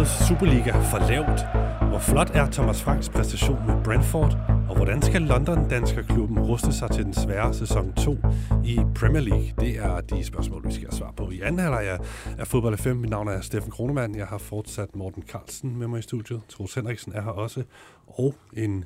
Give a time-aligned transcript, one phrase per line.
[0.00, 1.40] årets Superliga for lavt?
[1.88, 4.36] Hvor flot er Thomas Franks præstation med Brentford?
[4.68, 8.16] Og hvordan skal London-danskerklubben ruste sig til den svære sæson 2
[8.64, 9.52] i Premier League?
[9.60, 11.98] Det er de spørgsmål, vi skal have svar på i anden halvleg af,
[12.38, 12.96] af Fodbold 5.
[12.96, 14.14] Mit navn er Steffen Kronemann.
[14.14, 16.40] Jeg har fortsat Morten Carlsen med mig i studiet.
[16.48, 17.62] Troels Henriksen er her også.
[18.06, 18.84] Og en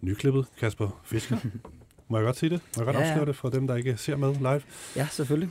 [0.00, 1.36] nyklippet Kasper Fisker.
[2.08, 2.60] Må jeg godt sige det?
[2.76, 3.08] Må jeg godt Ja, ja.
[3.10, 4.60] afsløre det for dem, der ikke ser med live?
[4.96, 5.48] Ja, selvfølgelig.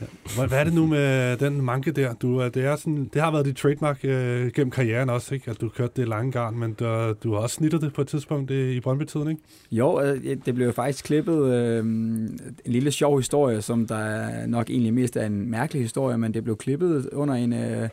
[0.48, 2.14] Hvad er det nu med den manke der?
[2.14, 5.50] Du, er- det, er sådan, det har været dit trademark øh, gennem karrieren også, ikke?
[5.50, 8.08] at du kørte det lange garn, men du, du har også snittet det på et
[8.08, 9.42] tidspunkt i, i Brøndby-tiden, ikke?
[9.72, 14.94] Jo, øh, det blev faktisk klippet øh, en lille sjov historie, som der nok egentlig
[14.94, 17.52] mest er en mærkelig historie, men det blev klippet under en...
[17.52, 17.88] Øh,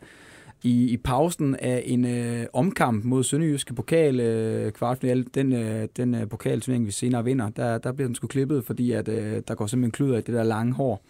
[0.64, 6.16] i, i pausen af en øh, omkamp mod Sønderjyske pokal øh, kvartfinal, den, øh, den
[6.16, 9.56] øh, pokalturnering, vi senere vinder, der, der bliver den sgu klippet, fordi at, øh, der
[9.56, 11.02] går simpelthen klud i det der lange hår.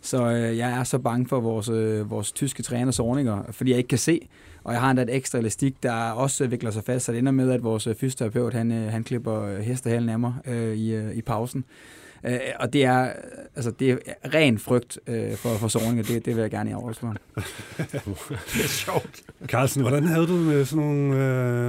[0.00, 3.78] Så øh, jeg er så bange for vores, øh, vores tyske træners ordninger, fordi jeg
[3.78, 4.28] ikke kan se,
[4.64, 7.32] og jeg har endda et ekstra elastik, der også vikler sig fast, så det ender
[7.32, 10.94] med, at vores øh, fysioterapeut, han, øh, han klipper øh, hestehalen af mig øh, i,
[10.94, 11.64] øh, i pausen.
[12.26, 13.12] Øh, og det er,
[13.56, 13.96] altså, det er
[14.34, 17.16] ren frygt øh, for, for sårninger, det, det vil jeg gerne i afholdsmål.
[17.36, 19.20] Det er sjovt.
[19.46, 21.24] Carlsen, hvordan havde du med sådan nogle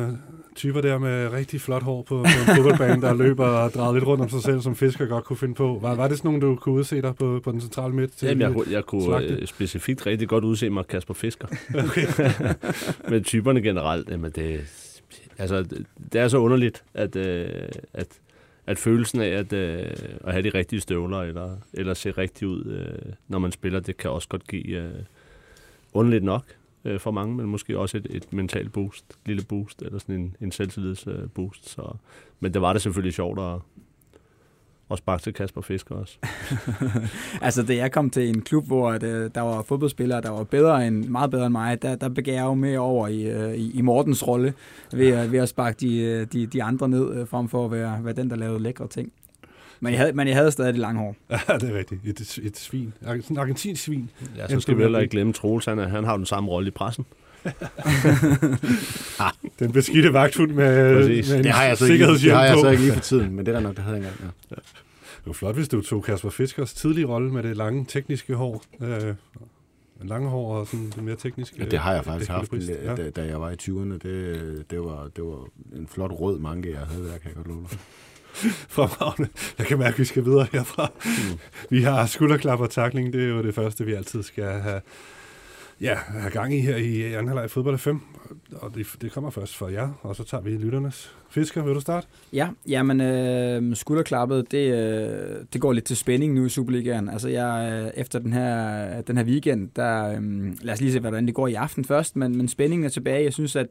[0.07, 0.13] øh,
[0.55, 4.05] typer der med rigtig flot hår på, på en fodboldbane, der løber og drejer lidt
[4.05, 5.79] rundt om sig selv, som fisker godt kunne finde på?
[5.81, 8.11] Var, var det sådan nogle, du kunne udse dig på, på den centrale midt?
[8.17, 9.27] til Jamen, jeg, kunne- jeg kunne slagte?
[9.33, 11.47] øh, specifikt rigtig godt udse mig Kasper Fisker.
[11.75, 12.07] Okay.
[13.11, 14.59] Men typerne generelt, jamen det,
[15.37, 15.65] altså,
[16.13, 17.47] det er så underligt, at, øh,
[17.93, 18.07] at,
[18.69, 19.91] at følelsen af at, øh,
[20.23, 23.97] at have de rigtige støvler, eller, eller se rigtig ud, øh, når man spiller, det
[23.97, 25.03] kan også godt give øh,
[25.93, 26.43] underligt nok
[26.85, 30.15] øh, for mange, men måske også et, et mentalt boost, et lille boost, eller sådan
[30.15, 31.19] en, en selvtillidsboost.
[31.21, 31.69] Øh, boost.
[31.69, 31.95] så,
[32.39, 33.59] men det var det selvfølgelig sjovt at,
[34.91, 36.17] at sparke til Kasper Fisker også.
[37.41, 40.43] altså, da jeg kom til en klub, hvor at, øh, der var fodboldspillere, der var
[40.43, 43.53] bedre end, meget bedre end mig, der, der begav jeg jo med over i, øh,
[43.55, 44.53] i, i Mortens rolle,
[44.93, 47.71] ved, at- ved at sparke de, øh, de, de andre ned, øh, frem for at
[47.71, 49.11] være, være den, der lavede lækre ting.
[49.79, 51.15] Men jeg havde, men jeg havde stadig det lange hår.
[51.49, 52.01] Ja, det er rigtigt.
[52.05, 52.93] Et, et svin.
[53.03, 54.09] Sådan en argentinsk svin.
[54.37, 56.67] Ja, så skal vi heller ikke glemme Troels, han, er- han har den samme rolle
[56.67, 57.05] i pressen.
[59.59, 61.29] Den beskidte vagthund med, Præcis.
[61.29, 63.35] med en Det har jeg så ikke, det har jeg så ikke lige for tiden,
[63.35, 64.33] men det er der nok, det havde jeg engang.
[64.51, 64.55] Ja.
[64.55, 68.63] Det var flot, hvis du tog Kasper Fiskers tidlige rolle med det lange tekniske hår.
[68.81, 69.15] Øh,
[70.01, 71.55] lange hår og sådan det mere tekniske.
[71.59, 72.53] Ja, det har jeg faktisk haft.
[72.53, 72.95] Ja.
[72.95, 73.97] da, da jeg var i 20'erne.
[73.97, 77.47] Det, det, var, det var en flot rød manke, jeg havde der, kan jeg godt
[77.47, 77.79] love dig.
[78.75, 79.29] Fremragende.
[79.57, 80.91] Jeg kan mærke, at vi skal videre herfra.
[81.05, 81.39] Mm.
[81.69, 83.13] Vi har skulderklap og takling.
[83.13, 84.81] Det er jo det første, vi altid skal have,
[85.81, 88.01] ja, have gang i her i anden halvleg fodbold 5.
[88.51, 91.15] Og det, det kommer først for jer, og så tager vi lytternes.
[91.29, 92.07] Fisker, vil du starte?
[92.33, 97.09] Ja, jamen øh, skulderklappet, det, øh, det går lidt til spænding nu i Superligaen.
[97.09, 100.99] Altså jeg, øh, efter den her, den her weekend, der, øh, lad os lige se,
[100.99, 103.23] hvordan det går i aften først, men, men spændingen er tilbage.
[103.23, 103.67] Jeg synes, at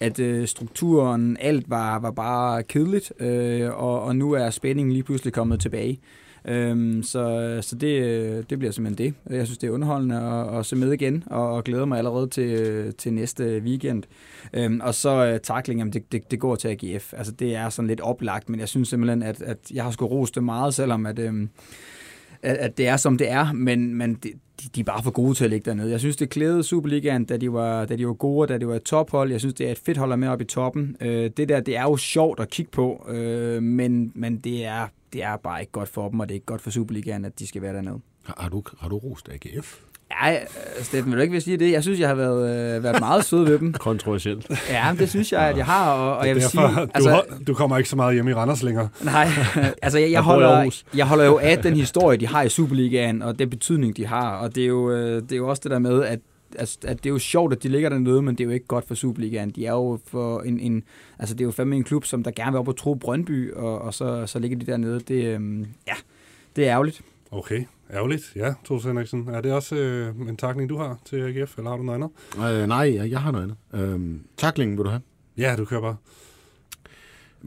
[0.00, 5.02] at øh, strukturen, alt var, var bare kedeligt, øh, og, og nu er spændingen lige
[5.02, 6.00] pludselig kommet tilbage.
[6.48, 9.36] Øhm, så så det, det bliver simpelthen det.
[9.36, 12.26] Jeg synes, det er underholdende at, at se med igen, og, og glæder mig allerede
[12.26, 14.02] til, til næste weekend.
[14.52, 17.12] Øhm, og så øh, uh, tackling, jamen, det, det, det går til AGF.
[17.16, 20.06] Altså, det er sådan lidt oplagt, men jeg synes simpelthen, at, at jeg har sgu
[20.06, 21.48] rost det meget, selvom at, øhm,
[22.42, 24.32] at, at det er, som det er, men, men de,
[24.62, 25.90] de, de er bare for gode til at ligge dernede.
[25.90, 28.74] Jeg synes, det klædede Superligaen, da de var, da de var gode, da de var
[28.74, 29.30] et tophold.
[29.30, 30.96] Jeg synes, det er et fedt hold at med op i toppen.
[31.00, 34.86] Øh, det der, det er jo sjovt at kigge på, øh, men, men det, er,
[35.14, 37.38] det er bare ikke godt for dem, og det er ikke godt for Superligaen, at
[37.38, 37.98] de skal være dernede.
[38.24, 39.78] Har, har, du, har du rost AGF?
[40.22, 40.38] Ja,
[40.82, 41.72] Steffen, vil du ikke vil sige det?
[41.72, 43.72] Jeg synes, jeg har været, øh, været meget sød ved dem.
[43.90, 44.50] Kontroversielt.
[44.70, 46.80] Ja, men det synes jeg, at jeg har, og, og jeg vil Derfor, sige...
[46.80, 48.88] du, altså, hold, du kommer ikke så meget hjem i Randers længere.
[49.02, 49.28] Nej,
[49.82, 53.38] altså jeg, jeg, holder, jeg holder jo af den historie, de har i Superligaen, og
[53.38, 54.36] den betydning, de har.
[54.36, 56.18] Og det er jo, øh, det er jo også det der med, at,
[56.58, 58.66] at, at det er jo sjovt, at de ligger dernede, men det er jo ikke
[58.66, 59.50] godt for Superligaen.
[59.50, 60.82] De er jo for en, en
[61.18, 63.52] altså det er jo fandme en klub, som der gerne vil op og tro Brøndby,
[63.52, 65.00] og, og så, så ligger de dernede.
[65.00, 65.94] Det, øhm, ja,
[66.56, 67.02] det er ærgerligt.
[67.30, 68.32] Okay, ærgerligt.
[68.36, 69.28] Ja, Troels Henriksen.
[69.28, 72.02] Er det også øh, en takning, du har til AGF, eller har du noget
[72.38, 72.60] andet?
[72.62, 73.90] Øh, nej, jeg, jeg har noget andet.
[73.92, 75.02] Øhm, taklingen vil du have?
[75.36, 75.96] Ja, du kører bare.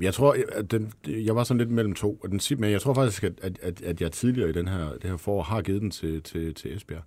[0.01, 2.19] Jeg tror, at den, jeg var sådan lidt mellem to.
[2.23, 4.91] Og den, men jeg tror faktisk, at, at, at, at jeg tidligere i den her,
[5.01, 7.03] det her forår har givet den til, til, til Esbjerg.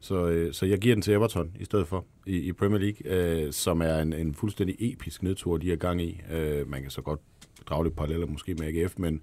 [0.00, 3.12] Så, øh, så jeg giver den til Everton i stedet for i, i Premier League,
[3.44, 6.20] øh, som er en, en fuldstændig episk nedtur, de er gang i.
[6.32, 7.20] Øh, man kan så godt
[7.66, 9.20] drage lidt paralleller måske med AGF, men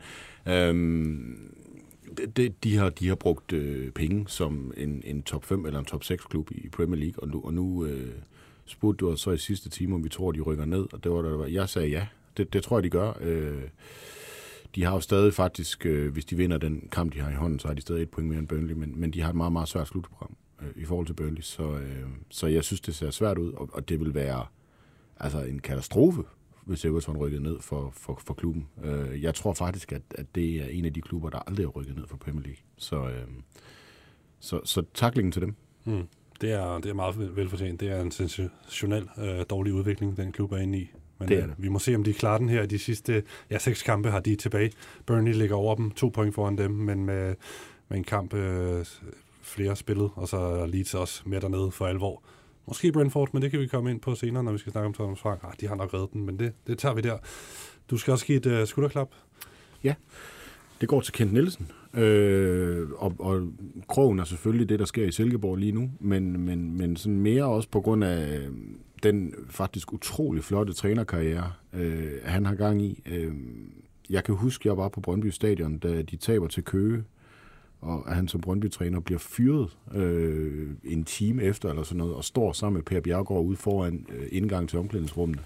[0.47, 0.75] øh,
[2.35, 5.85] det, de, har, de har brugt øh, penge som en, en top 5 eller en
[5.85, 8.11] top 6 klub i Premier League, og nu, og nu øh,
[8.65, 11.11] spurgte du os så i sidste time, om vi tror, de rykker ned, og det
[11.11, 12.07] var der, jeg sagde ja.
[12.37, 13.17] Det, det tror jeg, de gør.
[13.21, 13.61] Øh,
[14.75, 17.59] de har jo stadig faktisk, øh, hvis de vinder den kamp, de har i hånden,
[17.59, 19.51] så har de stadig et point mere end Burnley, men, men de har et meget,
[19.51, 21.41] meget svært slutprogram øh, i forhold til Burnley.
[21.41, 24.45] Så, øh, så jeg synes, det ser svært ud, og, og det vil være
[25.19, 26.23] altså en katastrofe,
[26.65, 28.67] hvis Everton rykkede ned for, for, for klubben.
[28.83, 31.71] Øh, jeg tror faktisk, at, at det er en af de klubber, der aldrig har
[31.71, 32.59] rykket ned for Premier League.
[32.77, 33.27] Så, øh,
[34.39, 35.55] så, så taklingen til dem.
[35.85, 36.07] Mm.
[36.41, 37.79] Det er, det er meget velfortjent.
[37.79, 40.89] Det er en sensationel øh, dårlig udvikling, den klub er inde i.
[41.19, 41.55] Men Det er øh, det.
[41.57, 42.65] vi må se, om de klarer den her.
[42.65, 44.71] De sidste ja, seks kampe har de tilbage.
[45.05, 47.35] Burnley ligger over dem, to point foran dem, men med,
[47.89, 48.85] med en kamp øh,
[49.47, 52.23] flere spillet, og så Leeds også med dernede for alvor.
[52.67, 54.93] Måske Brentford, men det kan vi komme ind på senere, når vi skal snakke om
[54.93, 55.43] Thomas Frank.
[55.43, 57.17] Ah, de har nok reddet den, men det, det tager vi der.
[57.89, 59.09] Du skal også give et øh, skulderklap.
[60.81, 61.71] Det går til Kent Nielsen.
[61.93, 63.47] Øh, og, og
[63.87, 67.43] krogen er selvfølgelig det, der sker i Silkeborg lige nu, men, men, men sådan mere
[67.43, 68.51] også på grund af øh,
[69.03, 73.03] den faktisk utrolig flotte trænerkarriere, øh, han har gang i.
[73.05, 73.33] Øh,
[74.09, 77.03] jeg kan huske, jeg var på Brøndby Stadion, da de taber til Køge,
[77.81, 82.23] og at han som Brøndby-træner bliver fyret øh, en time efter eller sådan noget, og
[82.23, 85.39] står sammen med Per Bjergård ude foran øh, indgang til omklædningsrummet.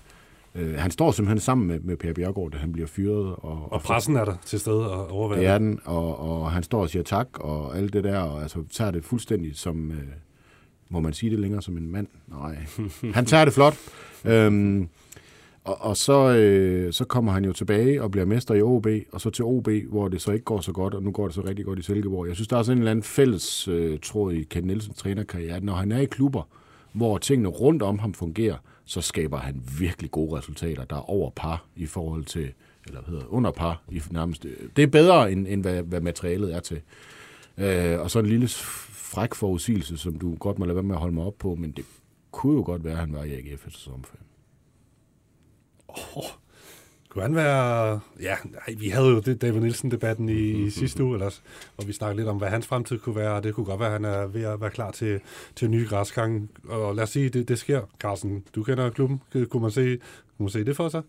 [0.55, 3.35] Øh, han står simpelthen sammen med, med Per Bjergård, da han bliver fyret.
[3.37, 5.39] Og, Og pressen er der til stede og overvære.
[5.39, 8.41] det er den, og, og han står og siger tak, og alt det der, og
[8.41, 9.97] altså tager det fuldstændig som, øh,
[10.89, 12.07] må man sige det længere, som en mand?
[12.27, 12.57] Nej,
[13.13, 13.75] han tager det flot.
[14.25, 14.87] Øhm,
[15.63, 19.21] og, og så, øh, så kommer han jo tilbage og bliver mester i OB, og
[19.21, 21.41] så til OB, hvor det så ikke går så godt, og nu går det så
[21.41, 22.27] rigtig godt i Silkeborg.
[22.27, 25.55] Jeg synes, der er sådan en eller anden fælles øh, tråd i Ken Nielsens trænerkarriere,
[25.55, 26.43] at når han er i klubber,
[26.93, 31.29] hvor tingene rundt om ham fungerer, så skaber han virkelig gode resultater, der er over
[31.35, 32.51] par i forhold til,
[32.87, 34.45] eller hvad hedder under par i nærmest.
[34.45, 36.81] Øh, det er bedre, end, end hvad, hvad materialet er til.
[37.57, 40.99] Øh, og så en lille fræk forudsigelse, som du godt må lade være med at
[40.99, 41.85] holde mig op på, men det
[42.31, 44.30] kunne jo godt være, at han var i AGF efter sommerferien.
[46.15, 46.23] Oh,
[47.09, 47.99] kunne han være...
[48.21, 51.43] Ja, nej, vi havde jo det David Nielsen-debatten i, i sidste uge, ellers,
[51.75, 53.87] hvor vi snakkede lidt om, hvad hans fremtid kunne være, og det kunne godt være,
[53.87, 55.19] at han er ved at være klar til,
[55.55, 56.51] til en ny græsgang.
[56.69, 57.81] Og lad os sige, det, det sker.
[57.99, 59.21] Carsten, du kender klubben.
[59.49, 59.97] Kunne man se,
[60.37, 61.01] kunne man se det for sig?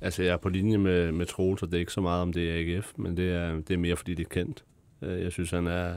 [0.00, 2.32] Altså, jeg er på linje med, med Troels, og det er ikke så meget, om
[2.32, 4.64] det er AGF, men det er, det er mere, fordi det er kendt.
[5.02, 5.94] Øh, Jeg synes, han er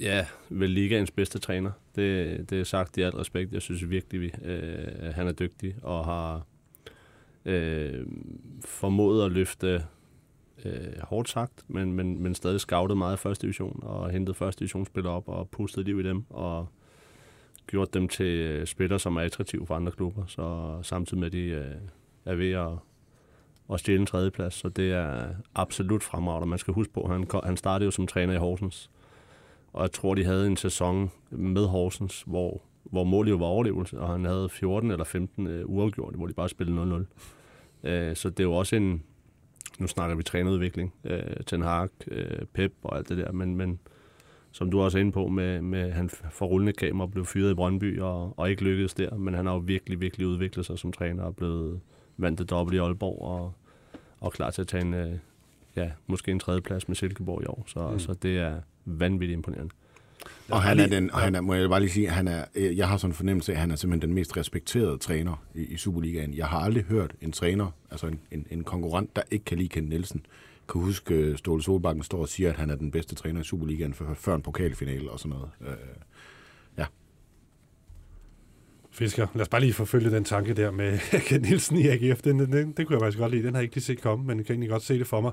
[0.00, 1.70] ja, vel ligaens bedste træner.
[1.96, 3.52] Det, det er sagt i al respekt.
[3.52, 6.46] Jeg synes virkelig, vi, øh, han er dygtig og har
[7.44, 8.06] øh,
[8.64, 9.84] formået at løfte
[10.64, 14.58] øh, hårdt sagt, men, men, men stadig scoutet meget i første division og hentet første
[14.58, 16.68] divisionsspillere op og pustet liv i dem og
[17.66, 20.26] gjort dem til øh, spillere, som er attraktive for andre klubber.
[20.26, 21.74] Så samtidig med, at de øh,
[22.24, 22.70] er ved at,
[23.72, 26.48] at stjæle en tredjeplads, så det er absolut fremragende.
[26.48, 28.90] Man skal huske på, at han, han startede jo som træner i Horsens,
[29.72, 34.00] og jeg tror, de havde en sæson med Horsens, hvor, hvor målet jo var overlevelse,
[34.00, 37.06] og han havde 14 eller 15 øh, uafgjort, hvor de bare spillede
[37.84, 37.88] 0-0.
[37.88, 39.02] Øh, så det er jo også en,
[39.78, 43.80] nu snakker vi trænerudvikling, øh, Ten Hag, øh, Pep og alt det der, men, men
[44.52, 47.54] som du også er inde på, med, med han får rullende kamera blev fyret i
[47.54, 50.92] Brøndby og, og ikke lykkedes der, men han har jo virkelig, virkelig udviklet sig som
[50.92, 51.80] træner og blevet
[52.16, 53.52] vandt det dobbelt i Aalborg og,
[54.20, 55.18] og klar til at tage en, øh,
[55.76, 57.98] ja, måske en tredjeplads med Silkeborg i år, så, mm.
[57.98, 59.74] så det er vanvittigt imponerende.
[60.50, 62.78] Og han er den, og han er, må jeg bare lige sige, han er, øh,
[62.78, 65.64] jeg har sådan en fornemmelse af, at han er simpelthen den mest respekterede træner i,
[65.64, 66.34] i Superligaen.
[66.34, 69.68] Jeg har aldrig hørt en træner, altså en, en, en konkurrent, der ikke kan lide
[69.68, 70.26] Ken Nielsen,
[70.72, 73.44] kan huske, øh, Ståle Solbakken står og siger, at han er den bedste træner i
[73.44, 75.50] Superligaen før, før en pokalfinale og sådan noget.
[75.60, 75.76] Øh,
[78.94, 82.22] Fisker, lad os bare lige forfølge den tanke der med Ken Nielsen i AGF.
[82.22, 83.42] Den, den, den, den kunne jeg faktisk godt lide.
[83.42, 85.20] Den har jeg ikke lige set komme, men jeg kan egentlig godt se det for
[85.20, 85.32] mig.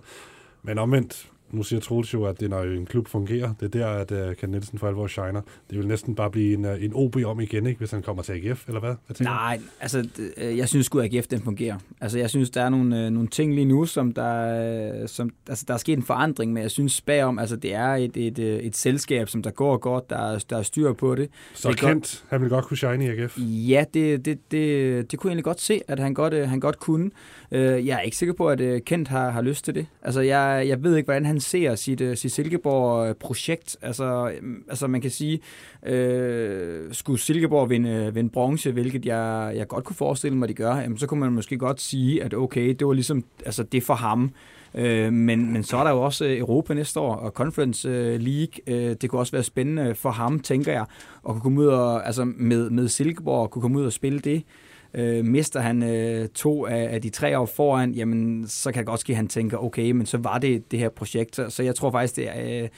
[0.63, 3.87] Men omvendt, nu siger Troels jo, at det når en klub fungerer, det er der,
[3.87, 5.41] at uh, Ken Nielsen for alvor shiner.
[5.69, 8.23] Det vil næsten bare blive en, uh, en OB om igen, ikke, hvis han kommer
[8.23, 8.95] til AGF, eller hvad?
[9.07, 9.25] hvad?
[9.25, 11.77] Nej, altså, øh, jeg synes sgu, at AGF den fungerer.
[12.01, 15.29] Altså, jeg synes, der er nogle, øh, nogle ting lige nu, som der, øh, som,
[15.49, 18.39] altså, der er sket en forandring, men jeg synes bagom, altså, det er et, et,
[18.39, 21.29] øh, et selskab, som der går godt, der, er- der er styr på det.
[21.53, 23.37] Så det Kent, han vil godt kunne shine i AGF.
[23.39, 26.59] Ja, det, det, det, det kunne jeg egentlig godt se, at han godt, øh, han
[26.59, 27.11] godt kunne.
[27.51, 29.85] Øh, Jeg er ikke sikker på, at øh, Kent har, har lyst til det.
[30.01, 33.77] Altså, jeg, jeg ved ikke, hvordan han ser sit, øh, sit Silkeborg-projekt.
[33.81, 35.39] Altså, øh, altså, man kan sige,
[35.85, 40.49] øh, skulle Silkeborg vinde, øh, vinde bronze, hvilket jeg, jeg godt kunne forestille mig, at
[40.49, 43.63] de gør, jamen, så kunne man måske godt sige, at okay, det var ligesom altså,
[43.63, 44.31] det for ham.
[44.75, 48.19] Øh, men, men så er der jo også øh, Europa næste år, og Conference øh,
[48.19, 48.53] League.
[48.67, 50.87] Øh, det kunne også være spændende for ham, tænker jeg, at
[51.23, 54.43] kunne komme ud og, altså med, med Silkeborg, og kunne komme ud og spille det.
[54.93, 58.87] Øh, mister han øh, to af, af de tre år foran, jamen så kan det
[58.87, 61.35] godt ske, at han tænker, okay, men så var det det her projekt.
[61.35, 62.63] Så, så jeg tror faktisk, det er...
[62.63, 62.69] Øh,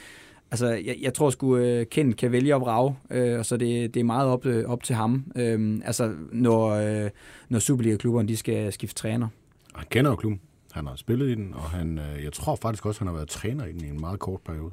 [0.50, 3.94] altså, jeg, jeg tror sgu, øh, Kent kan vælge at rave, øh, og så det,
[3.94, 5.24] det er meget op, øh, op til ham.
[5.36, 7.10] Øh, altså, når, øh,
[7.48, 9.28] når Superliga-klubberne de skal skifte træner.
[9.74, 10.40] han kender jo klubben.
[10.72, 13.28] Han har spillet i den, og han, øh, jeg tror faktisk også, han har været
[13.28, 14.70] træner i den i en meget kort periode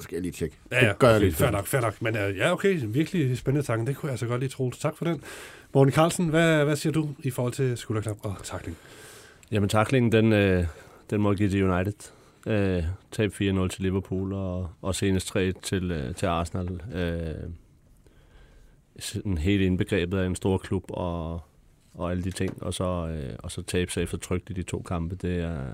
[0.00, 0.56] skal jeg lige tjekke.
[0.72, 1.32] Ja, ja, det gør jeg lige.
[1.32, 2.02] fair nok, fair nok.
[2.02, 3.86] Men uh, ja, okay, virkelig spændende tanke.
[3.86, 4.70] Det kunne jeg så godt lige tro.
[4.70, 5.22] Tak for den.
[5.74, 8.76] Morten Carlsen, hvad, hvad siger du i forhold til skulderklap og takling?
[9.50, 10.64] Jamen, taklingen, den, øh,
[11.10, 12.12] den må give til United.
[12.46, 16.80] Øh, tab 4-0 til Liverpool, og, og senest 3 til, øh, til Arsenal.
[16.94, 17.50] Øh,
[18.98, 21.40] sådan helt indbegrebet af en stor klub, og,
[21.94, 22.62] og alle de ting.
[22.62, 25.14] Og så, øh, og så tabe sig eftertrykt i de to kampe.
[25.14, 25.64] Det er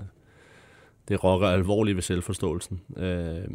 [1.07, 2.81] det rokker alvorligt ved selvforståelsen.
[2.97, 3.47] Øh,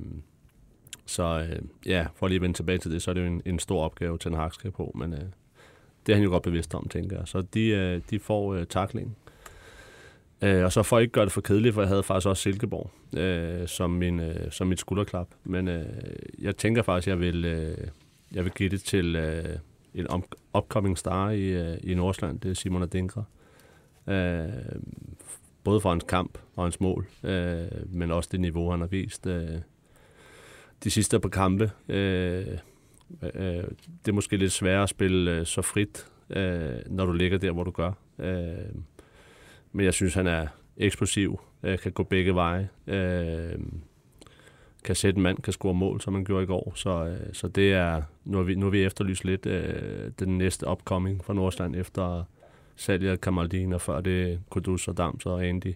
[1.08, 3.42] så øh, ja, for lige at vende tilbage til det, så er det jo en,
[3.44, 5.20] en stor opgave, til Hag skal på, men øh,
[6.06, 7.28] det er han jo godt bevidst om, tænker jeg.
[7.28, 9.16] Så de, øh, de får øh, taklingen.
[10.42, 12.42] Øh, og så for at ikke gøre det for kedeligt, for jeg havde faktisk også
[12.42, 15.28] Silkeborg øh, som, min, øh, som mit skulderklap.
[15.44, 15.86] Men øh,
[16.38, 17.88] jeg tænker faktisk, at jeg vil, øh,
[18.32, 19.58] jeg vil give det til øh,
[19.94, 20.06] en
[20.58, 22.40] upcoming star i, øh, i Nordsjælland.
[22.40, 23.22] Det er Simon Adinkra.
[24.06, 24.48] Øh,
[25.64, 29.26] både for hans kamp og hans mål, øh, men også det niveau, han har vist.
[29.26, 29.50] Øh,
[30.84, 32.46] de sidste par kampe, øh,
[33.22, 33.64] øh, øh,
[34.04, 37.52] det er måske lidt sværere at spille øh, så frit, øh, når du ligger der,
[37.52, 37.92] hvor du gør.
[38.18, 38.74] Øh,
[39.72, 43.58] men jeg synes, han er eksplosiv, øh, kan gå begge veje, øh,
[44.84, 46.72] kan sætte en mand, kan score mål, som han gjorde i går.
[46.74, 50.38] Så, øh, så det er, nu har vi, nu har vi efterlyst lidt øh, den
[50.38, 52.24] næste upcoming fra Nordsjælland efter
[52.76, 55.74] salget af Kamaldin, og før det Kudus og Dams og Andy.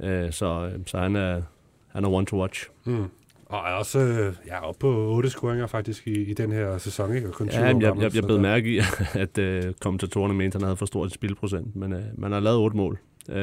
[0.00, 1.42] Øh, så, øh, så han er,
[1.88, 2.70] han er one to watch.
[2.84, 3.04] Mm.
[3.48, 7.14] Og er også øh, ja, oppe på otte scoringer faktisk i, i den her sæson,
[7.14, 7.28] ikke?
[7.28, 8.78] Og kun ja, jeg, jeg, jeg, jeg blev mærke i,
[9.24, 12.58] at uh, kommentatorerne mente, at han havde for stort spilprocent, men uh, man har lavet
[12.58, 13.36] otte mål, uh,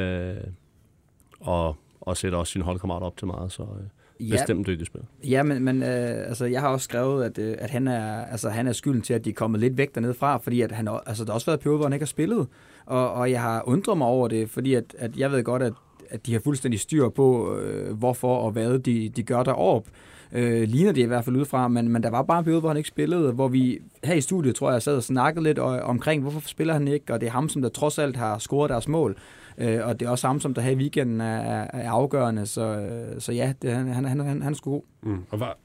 [1.40, 5.00] og, og sætter også sine holdkammerater op til meget, så uh, ja, bestemt dygtig spil.
[5.24, 8.48] Ja, men, men uh, altså, jeg har også skrevet, at, uh, at han, er, altså,
[8.48, 10.88] han er skylden til, at de er kommet lidt væk dernede fra, fordi at han,
[11.06, 12.46] altså, der har også været periode, hvor han ikke har spillet,
[12.86, 15.72] og, og jeg har undret mig over det, fordi at, at jeg ved godt, at
[16.10, 19.90] at de har fuldstændig styr på, øh, hvorfor og hvad de, de gør deroppe.
[20.32, 22.70] Øh, ligner det i hvert fald udefra, men, men der var bare en periode, hvor
[22.70, 25.64] han ikke spillede, hvor vi her i studiet, tror jeg, sad og snakkede lidt øh,
[25.64, 28.70] omkring, hvorfor spiller han ikke, og det er ham, som der trods alt har scoret
[28.70, 29.16] deres mål.
[29.58, 32.62] Øh, og det er også ham, som der her i weekenden er, er afgørende, så,
[32.62, 34.82] øh, så ja, det, han, han, han, han, han er sgu god.
[35.02, 35.24] Mm.
[35.30, 35.58] Og var,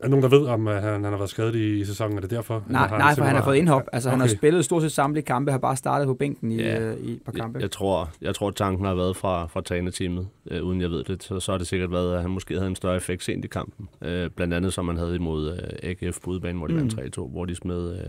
[0.00, 2.16] er der nogen, der ved, om han, han har været skadet i, i sæsonen?
[2.16, 2.64] Er det derfor?
[2.68, 3.82] Nej, nej for han har fået indhop.
[3.92, 4.12] Altså, okay.
[4.12, 6.80] han har spillet stort set samtlige kampe, har bare startet på bænken i, ja.
[6.80, 7.56] øh, i et par kampe.
[7.56, 11.04] Jeg, jeg, tror, jeg tror, tanken har været fra, fra trænerteamet, øh, uden jeg ved
[11.04, 11.22] det.
[11.22, 13.48] Så, så har det sikkert været, at han måske havde en større effekt sent i
[13.48, 13.88] kampen.
[14.02, 16.80] Øh, blandt andet, som man havde imod øh, AGF på udbanen, hvor de mm.
[16.80, 17.92] vandt 3-2, hvor de smed...
[17.92, 18.04] Øh,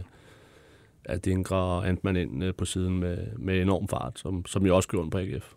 [1.05, 4.89] at Dinkra og Antman ind på siden med, med enorm fart, som, som jo også
[4.89, 5.53] gjorde på AGF.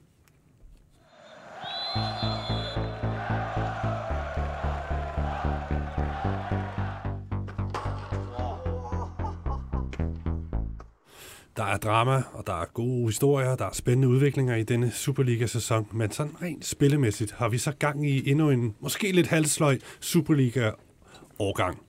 [11.56, 15.86] Der er drama, og der er gode historier, der er spændende udviklinger i denne Superliga-sæson,
[15.92, 21.82] men sådan rent spillemæssigt har vi så gang i endnu en, måske lidt halsløj Superliga-årgang.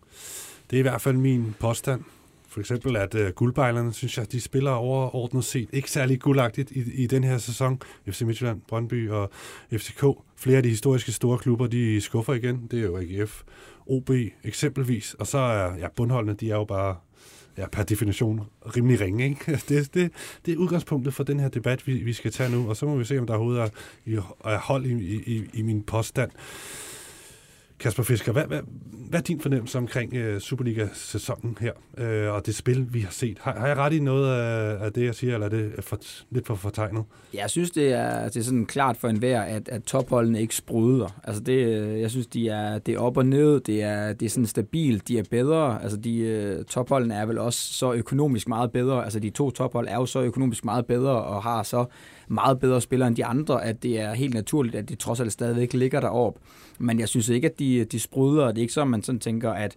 [0.70, 2.04] Det er i hvert fald min påstand.
[2.56, 7.04] For eksempel, at uh, guldbejlerne, synes jeg, de spiller overordnet set ikke særlig guldagtigt i,
[7.04, 7.82] i den her sæson.
[8.10, 9.30] FC Midtjylland, Brøndby og
[9.74, 10.06] FCK.
[10.38, 12.68] Flere af de historiske store klubber, de skuffer igen.
[12.72, 13.44] Det er jo AGF,
[13.86, 14.10] OB
[14.44, 15.14] eksempelvis.
[15.14, 16.96] Og så er ja, bundholdene, de er jo bare
[17.58, 18.42] ja, per definition
[18.76, 19.26] rimelig ringe.
[19.26, 19.52] Ikke?
[19.70, 20.12] Det, det,
[20.46, 22.96] det er udgangspunktet for den her debat, vi, vi skal tage nu, og så må
[22.96, 23.72] vi se, om der overhovedet
[24.08, 26.32] er, er hold i, i, i min påstand.
[27.80, 28.60] Kasper Fisker, hvad, hvad,
[29.10, 33.38] hvad er din fornemmelse omkring øh, Superliga-sæsonen her, øh, og det spil, vi har set?
[33.42, 36.00] Har, har jeg ret i noget af, af det, jeg siger, eller er det for,
[36.32, 37.04] lidt for fortegnet?
[37.34, 41.20] Jeg synes, det er, det er sådan klart for enhver, at, at topholdene ikke spruder.
[41.24, 44.26] Altså det, øh, jeg synes, de er, det er op og ned, det er, det
[44.26, 45.84] er sådan stabilt, de er bedre.
[45.84, 49.04] Altså de, øh, topholdene er vel også så økonomisk meget bedre.
[49.04, 51.86] Altså de to tophold er jo så økonomisk meget bedre, og har så
[52.28, 55.32] meget bedre spillere end de andre, at det er helt naturligt, at de trods alt
[55.32, 56.40] stadigvæk ligger deroppe.
[56.80, 59.20] Men jeg synes ikke, at de, de spruder, og det er ikke så, man sådan
[59.20, 59.76] tænker, at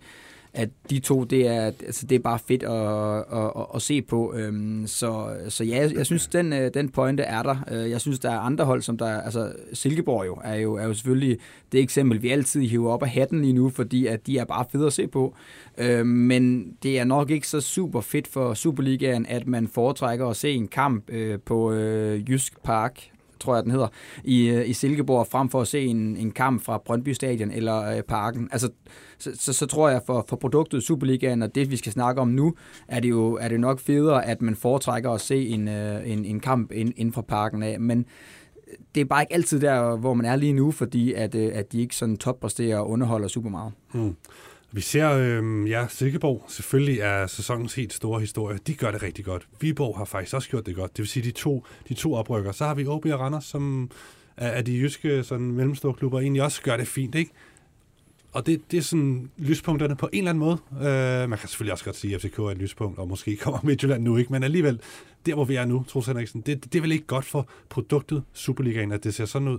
[0.53, 4.03] at de to, det er, altså, det er bare fedt at, at, at, at se
[4.03, 4.35] på.
[4.37, 7.57] Øhm, så, så ja, jeg synes, den, øh, den pointe er der.
[7.71, 10.85] Øh, jeg synes, der er andre hold, som der, altså Silkeborg jo, er jo, er
[10.85, 11.39] jo selvfølgelig
[11.73, 14.65] det eksempel, vi altid hiver op af hatten lige nu, fordi at de er bare
[14.73, 15.35] fede at se på.
[15.79, 20.37] Øhm, men det er nok ikke så super fedt for Superligaen, at man foretrækker at
[20.37, 23.89] se en kamp øh, på øh, Jysk Park, tror jeg, den hedder,
[24.25, 27.97] i, øh, i Silkeborg, frem for at se en, en kamp fra Brøndby Stadion eller
[27.97, 28.49] øh, Parken.
[28.53, 28.71] Altså,
[29.19, 32.29] så, så, så tror jeg, for, for produktet Superligaen og det, vi skal snakke om
[32.29, 32.55] nu,
[32.89, 36.25] er det jo er det nok federe, at man foretrækker at se en, øh, en,
[36.25, 37.81] en kamp ind, inden for parken af.
[37.81, 41.35] Men øh, det er bare ikke altid der, hvor man er lige nu, fordi at,
[41.35, 43.73] øh, at de ikke sådan toppræsterer og underholder super meget.
[43.93, 44.17] Hmm.
[44.73, 48.59] Vi ser, øh, ja, Silkeborg selvfølgelig er sæsonens helt store historie.
[48.67, 49.49] De gør det rigtig godt.
[49.61, 50.97] Viborg har faktisk også gjort det godt.
[50.97, 52.53] Det vil sige, de to, de to oprykker.
[52.53, 53.91] Så har vi OB og Randers, som
[54.37, 57.31] er, er de jyske sådan, mellemstore klubber, egentlig også gør det fint, ikke?
[58.33, 60.59] og det, det er sådan lyspunkterne på en eller anden måde.
[60.73, 63.61] Øh, man kan selvfølgelig også godt sige, at FCK er et lyspunkt, og måske kommer
[63.63, 64.81] Midtjylland nu ikke, men alligevel,
[65.27, 68.23] der hvor vi er nu, Troels Henriksen, det, det er vel ikke godt for produktet
[68.33, 69.59] Superligaen, at det ser sådan ud?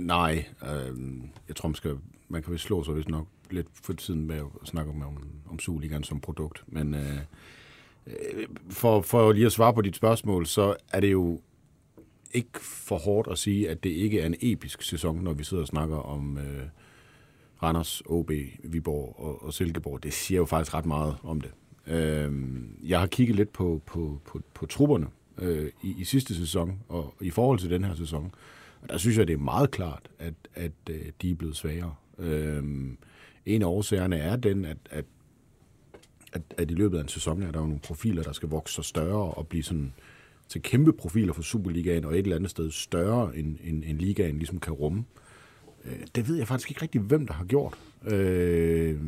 [0.00, 0.96] Nej, øh,
[1.48, 1.94] jeg tror, man, skal,
[2.34, 5.28] man kan vel slå sig vist nok lidt for tiden med at snakke om, om,
[5.50, 6.64] om Superligaen som produkt.
[6.66, 7.18] Men øh,
[8.06, 11.40] øh, for, for lige at svare på dit spørgsmål, så er det jo
[12.32, 15.62] ikke for hårdt at sige, at det ikke er en episk sæson, når vi sidder
[15.62, 16.64] og snakker om øh,
[17.62, 18.30] Randers, OB,
[18.64, 20.02] Viborg og, og Silkeborg.
[20.02, 21.50] Det siger jo faktisk ret meget om det.
[21.86, 22.32] Øh,
[22.82, 25.06] jeg har kigget lidt på, på, på, på trupperne
[25.38, 28.34] øh, i, i sidste sæson, og i forhold til den her sæson,
[28.82, 31.94] og der synes jeg, det er meget klart, at, at øh, de er blevet svagere.
[32.18, 32.64] Øh,
[33.46, 35.04] en af årsagerne er den, at, at,
[36.32, 38.74] at, at i løbet af en sæson er der jo nogle profiler, der skal vokse
[38.74, 39.92] sig større og blive sådan
[40.48, 44.38] til kæmpe profiler for Superligaen, og et eller andet sted større, end, end, end ligaen
[44.38, 45.04] ligesom kan rumme.
[45.84, 47.74] Øh, det ved jeg faktisk ikke rigtig, hvem der har gjort.
[48.06, 49.00] Øh,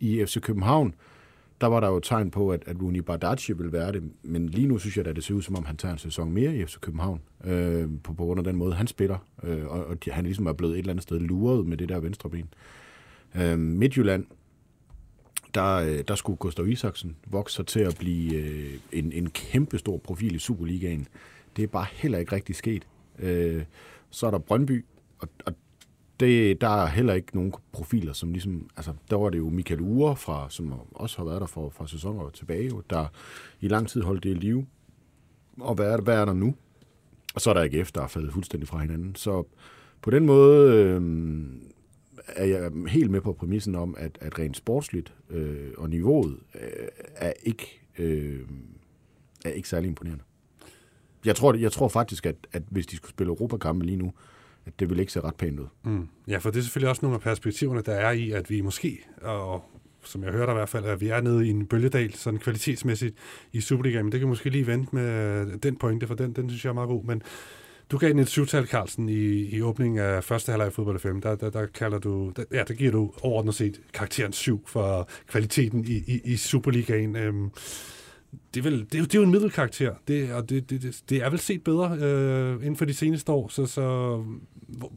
[0.00, 0.94] I FC København,
[1.64, 4.66] der var der jo tegn på, at, at Rooney Bardacci vil være det, men lige
[4.66, 6.64] nu synes jeg, at det ser ud som om, han tager en sæson mere i
[6.64, 10.10] FC København, øh, på, på grund af den måde, han spiller, øh, og, og de,
[10.10, 12.48] han ligesom er blevet et eller andet sted luret med det der venstre ben.
[13.34, 14.26] Øh, Midtjylland,
[15.54, 19.78] der, øh, der skulle Gustav Isaksen vokse sig til at blive øh, en, en kæmpe
[19.78, 21.06] stor profil i Superligaen.
[21.56, 22.86] Det er bare heller ikke rigtig sket.
[23.18, 23.64] Øh,
[24.10, 24.84] så er der Brøndby,
[25.18, 25.54] og, og
[26.20, 29.80] det, der er heller ikke nogen profiler, som ligesom, altså, der var det jo Michael
[29.80, 33.06] Ure, fra, som også har været der for, for sæsoner tilbage, jo, der
[33.60, 34.66] i lang tid holdt det i live.
[35.60, 36.54] Og hvad er, hvad er der nu?
[37.34, 39.14] Og så er der ikke efter, der er faldet fuldstændig fra hinanden.
[39.14, 39.44] Så
[40.02, 41.02] på den måde øh,
[42.28, 46.88] er jeg helt med på præmissen om, at, at rent sportsligt øh, og niveauet øh,
[47.16, 48.40] er ikke øh,
[49.44, 50.24] er ikke særlig imponerende.
[51.24, 54.12] Jeg tror, jeg tror faktisk, at, at hvis de skulle spille Europakampe lige nu,
[54.66, 55.66] at det vil ikke se ret pænt ud.
[55.82, 56.08] Mm.
[56.28, 59.04] Ja, for det er selvfølgelig også nogle af perspektiverne, der er i, at vi måske,
[59.22, 59.64] og
[60.02, 63.16] som jeg hørte i hvert fald, at vi er nede i en bølgedal, sådan kvalitetsmæssigt
[63.52, 66.64] i Superligaen, men det kan måske lige vente med den pointe, for den, den synes
[66.64, 67.22] jeg er meget god, men
[67.90, 71.20] du gav den et syvtal, Carlsen, i, i åbningen af første halvleg i fodbold 5.
[71.20, 75.08] Der, der, der, kalder du, der, ja, der giver du overordnet set karakteren 7 for
[75.26, 77.16] kvaliteten i, i, i Superligaen.
[77.16, 77.50] Øhm,
[78.54, 80.82] det, er vel, det, er jo, det er jo en middelkarakter, det, og det, det,
[80.82, 84.16] det, det er vel set bedre øh, inden for de seneste år, så, så
[84.68, 84.92] hvor,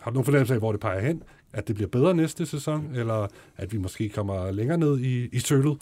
[0.00, 1.22] har du nogen fornemmelse af, hvor det peger hen?
[1.52, 5.38] At det bliver bedre næste sæson, eller at vi måske kommer længere ned i, i
[5.38, 5.78] sølet?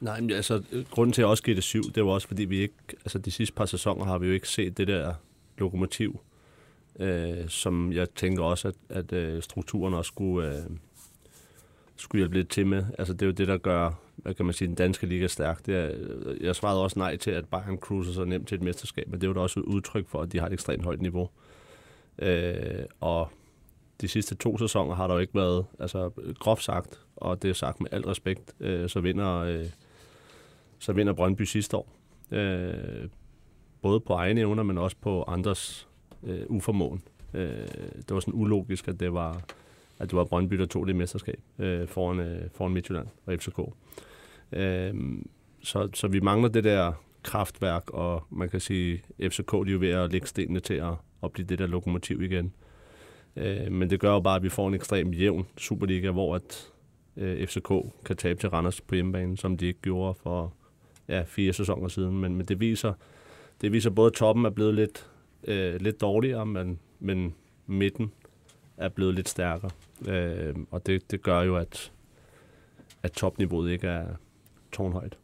[0.00, 2.44] Nej, men altså, grunden til at jeg også giver det syv, det var også, fordi
[2.44, 5.14] vi ikke, altså de sidste par sæsoner har vi jo ikke set det der
[5.58, 6.20] lokomotiv,
[7.00, 10.62] øh, som jeg tænker også, at, at øh, strukturen også skulle, øh,
[11.96, 12.84] skulle hjælpe lidt til med.
[12.98, 15.66] Altså det er jo det, der gør, hvad kan man sige, den danske liga stærk.
[15.66, 15.90] Det er,
[16.40, 19.26] jeg svarede også nej til, at Bayern cruiser så nemt til et mesterskab, men det
[19.26, 21.30] er jo da også et udtryk for, at de har et ekstremt højt niveau.
[22.18, 23.28] Øh, og
[24.00, 27.54] de sidste to sæsoner har der jo ikke været, altså groft sagt, og det er
[27.54, 29.66] sagt med al respekt, øh, så vinder øh,
[30.78, 31.88] så vinder Brøndby sidste år.
[32.30, 33.08] Øh,
[33.82, 35.88] både på egne evner, men også på andres
[36.22, 37.02] øh, uformåen.
[37.34, 39.42] Øh, det var sådan ulogisk, at det var,
[39.98, 43.58] at det var Brøndby, der tog det mesterskab øh, foran, øh, foran Midtjylland og FCK.
[44.52, 44.94] Øh,
[45.62, 49.78] så, så vi mangler det der kraftværk, og man kan sige, FCK de er jo
[49.78, 52.52] ved at lægge stenene til at, at blive det der lokomotiv igen.
[53.36, 56.72] Øh, men det gør jo bare, at vi får en ekstremt jævn Superliga, hvor at
[57.16, 57.72] øh, FCK
[58.04, 60.54] kan tabe til Randers på hjemmebane, som de ikke gjorde for
[61.08, 62.20] ja, fire sæsoner siden.
[62.20, 62.92] Men, men det viser,
[63.60, 65.10] det viser både, at toppen er blevet lidt,
[65.44, 67.34] øh, lidt dårligere, men, men
[67.66, 68.12] midten
[68.76, 69.70] er blevet lidt stærkere.
[70.08, 71.92] Øh, og det, det gør jo, at,
[73.02, 74.06] at topniveauet ikke er
[74.72, 75.18] tårnhøjt.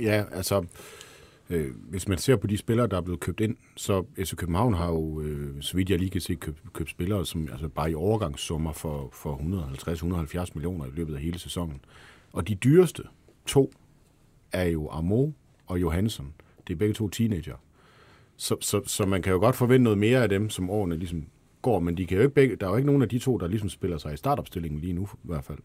[0.00, 0.64] Ja, altså,
[1.50, 4.74] øh, hvis man ser på de spillere, der er blevet købt ind, så FC København
[4.74, 7.90] har jo, øh, så vidt jeg lige kan se, købt, købt spillere, som altså bare
[7.90, 9.36] i overgangssummer for, for
[10.46, 11.80] 150-170 millioner i løbet af hele sæsonen.
[12.32, 13.02] Og de dyreste
[13.46, 13.72] to
[14.52, 15.30] er jo Amo
[15.66, 16.32] og Johansson.
[16.66, 17.56] Det er begge to teenager.
[18.36, 21.26] Så, så, så man kan jo godt forvente noget mere af dem, som årene ligesom
[21.62, 23.38] går, men de kan jo ikke begge, der er jo ikke nogen af de to,
[23.38, 25.58] der ligesom spiller sig i startopstillingen lige nu, i hvert fald.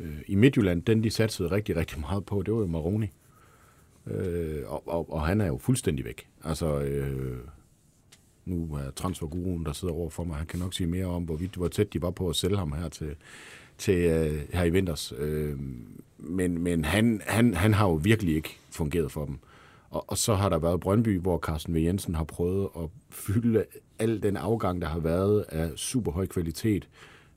[0.00, 3.10] Øh, I Midtjylland, den de satsede rigtig, rigtig meget på, det var jo Maroni.
[4.06, 6.26] Øh, og, og, og han er jo fuldstændig væk.
[6.44, 7.38] Altså, øh,
[8.44, 11.54] nu er transferguruen, der sidder over for mig, han kan nok sige mere om, hvorvidt,
[11.54, 13.16] hvor tæt de var på at sælge ham her til,
[13.78, 15.12] til øh, her i vinters.
[15.18, 15.58] Øh,
[16.18, 19.38] men men han, han, han har jo virkelig ikke fungeret for dem.
[19.90, 21.78] Og, og så har der været Brøndby, hvor Carsten V.
[21.78, 23.64] Jensen har prøvet at fylde
[23.98, 26.88] al den afgang, der har været af super høj kvalitet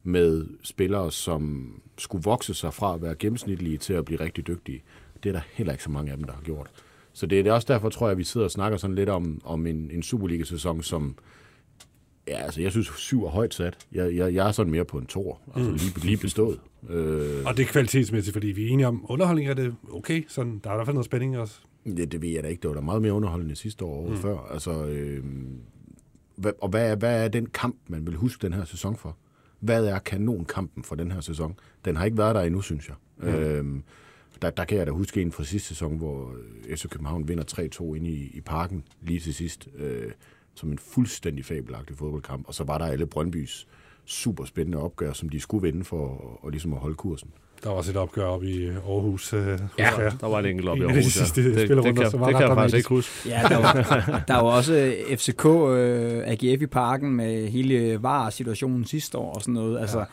[0.04, 4.84] med spillere, som skulle vokse sig fra at være gennemsnitlige til at blive rigtig dygtige.
[5.24, 6.70] Det er der heller ikke så mange af dem, der har gjort.
[7.14, 9.42] Så det er også derfor, tror jeg, at vi sidder og snakker sådan lidt om,
[9.44, 11.16] om en, en Superliga-sæson, som
[12.28, 13.78] Ja, altså jeg synes, syv er højt sat.
[13.92, 15.42] Jeg, jeg, jeg er sådan mere på en tor.
[15.56, 15.76] Altså Mm.
[15.78, 16.60] lige, lige bestået.
[16.90, 20.24] Øh, Og det er kvalitetsmæssigt, fordi vi er enige om, underholdning er det okay.
[20.28, 21.60] Sådan, der er i hvert fald noget spænding også.
[21.86, 22.62] det, det ved jeg da ikke.
[22.62, 24.18] Det var da meget mere underholdende sidste år og Mm.
[24.18, 24.38] før.
[24.52, 25.24] Altså, øh,
[26.62, 29.18] og hvad er, hvad er den kamp, man vil huske den her sæson for?
[29.64, 31.56] Hvad er kanonkampen for den her sæson?
[31.86, 32.96] Den har ikke været der endnu, synes jeg.
[33.18, 33.26] Mm.
[33.26, 33.34] Mm.
[33.34, 33.82] Øh,
[34.42, 36.34] der, der kan jeg da huske en fra sidste sæson, hvor
[36.68, 39.68] øh, FC København vinder 3-2 inde i, i parken lige til sidst.
[39.76, 40.12] Øh,
[40.56, 42.48] som en fuldstændig fabelagtig fodboldkamp.
[42.48, 43.68] Og så var der alle Brøndbys
[44.06, 47.32] super spændende opgør, som de skulle vinde for at, og ligesom at holde kursen.
[47.64, 49.34] Der var også et opgør op i Aarhus.
[49.34, 49.40] Øh,
[49.80, 50.12] Ja, desværre.
[50.22, 50.96] der var et enkelt op i Aarhus.
[50.98, 51.10] ja.
[51.10, 51.96] sidste Det, det, kan, det
[52.36, 53.30] kan jeg faktisk ikke huske.
[53.30, 53.74] Ja, der var,
[54.28, 59.54] der var også FCK øh, AGF i parken med hele VAR-situationen sidste år og sådan
[59.54, 59.80] noget.
[59.80, 60.06] Altså,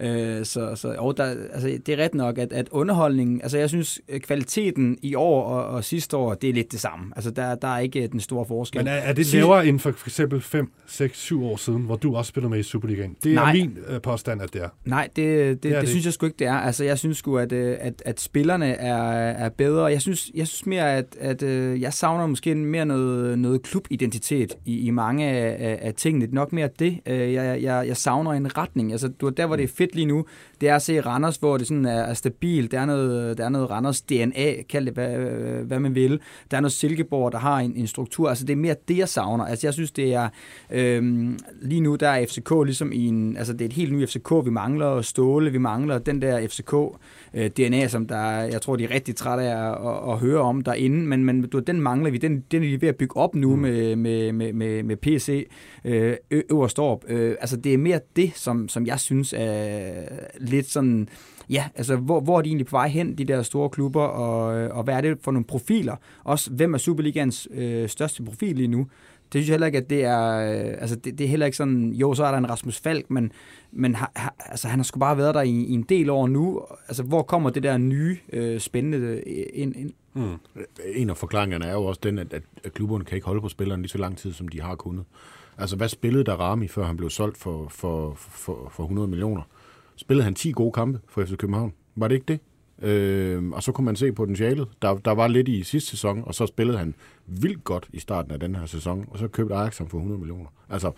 [0.00, 3.68] øh, så, så og der, altså, det er ret nok, at, at underholdningen, altså jeg
[3.68, 7.12] synes, øh, kvaliteten i år og, og sidste år, det er lidt det samme.
[7.16, 8.80] Altså der, der er ikke øh, den store forskel.
[8.80, 11.96] Men er, er det lavere end for, for eksempel 5, 6, 7 år siden, hvor
[11.96, 13.16] du også spillede med i Superligaen?
[13.24, 13.52] Det er Nej.
[13.52, 14.68] min øh, påstand, at det er.
[14.84, 16.54] Nej, det, det, det, det, det synes jeg sgu ikke, det er.
[16.54, 19.02] Altså, jeg synes sgu, at, øh, at, at spillerne er,
[19.44, 19.84] er bedre.
[19.84, 21.42] Jeg synes, jeg synes mere, at, at
[21.80, 26.28] jeg savner måske mere noget, noget klubidentitet i, i mange af, af, af tingene.
[26.32, 26.98] Nok mere det.
[27.06, 28.92] Jeg, jeg, jeg savner en retning.
[28.92, 30.24] Altså, du, der, hvor det er fedt lige nu,
[30.60, 32.72] det er at se Randers, hvor det sådan er, er stabilt.
[32.72, 35.08] Der er noget, der er noget Randers DNA, kald det hvad,
[35.64, 36.20] hvad man vil.
[36.50, 38.28] Der er noget Silkeborg, der har en, en struktur.
[38.28, 39.44] Altså, det er mere det, jeg savner.
[39.44, 40.28] Altså, jeg synes, det er...
[40.70, 43.36] Øhm, lige nu, der er FCK ligesom i en...
[43.36, 47.88] Altså, det er et helt nyt FCK, vi mangler Ståle, vi mangler den der FCK-DNA,
[47.88, 51.06] som der, jeg tror, de er rigtig trætte af at, at, at høre om derinde,
[51.06, 52.18] men, men du, den mangler vi.
[52.18, 53.62] Den, den er de ved at bygge op nu mm.
[53.62, 55.48] med, med, med, med, med PC
[55.84, 57.04] øh, ø- øverst op.
[57.08, 59.92] Øh, altså, det er mere det, som, som jeg synes er
[60.48, 61.08] lidt sådan...
[61.50, 64.58] Ja, altså hvor, hvor er de egentlig på vej hen, de der store klubber, og,
[64.58, 65.96] øh, og hvad er det for nogle profiler?
[66.24, 68.86] Også hvem er Superligans øh, største profil lige nu?
[69.32, 71.56] Det synes jeg heller ikke, at det er, øh, altså det, det er heller ikke
[71.56, 73.32] sådan, jo, så er der en Rasmus Falk, men,
[73.72, 76.26] men ha, ha, altså, han har sgu bare været der i, i en del år
[76.26, 76.62] nu.
[76.88, 79.22] Altså, hvor kommer det der nye, øh, spændende øh,
[79.54, 79.76] ind?
[79.76, 79.92] ind?
[80.14, 80.36] Mm.
[80.94, 83.48] En af forklaringerne er jo også den, at, at, at klubberne kan ikke holde på
[83.48, 85.04] spilleren lige så lang tid, som de har kunnet.
[85.58, 89.42] Altså, hvad spillede der Rami, før han blev solgt for, for, for, for 100 millioner?
[89.98, 91.72] Spillede han 10 gode kampe for FC København?
[91.96, 92.40] Var det ikke det?
[92.82, 94.68] Øh, og så kunne man se potentialet.
[94.82, 96.94] Der, der var lidt i sidste sæson, og så spillede han
[97.26, 100.18] vildt godt i starten af den her sæson, og så købte Ajax ham for 100
[100.18, 100.48] millioner.
[100.68, 100.92] Altså,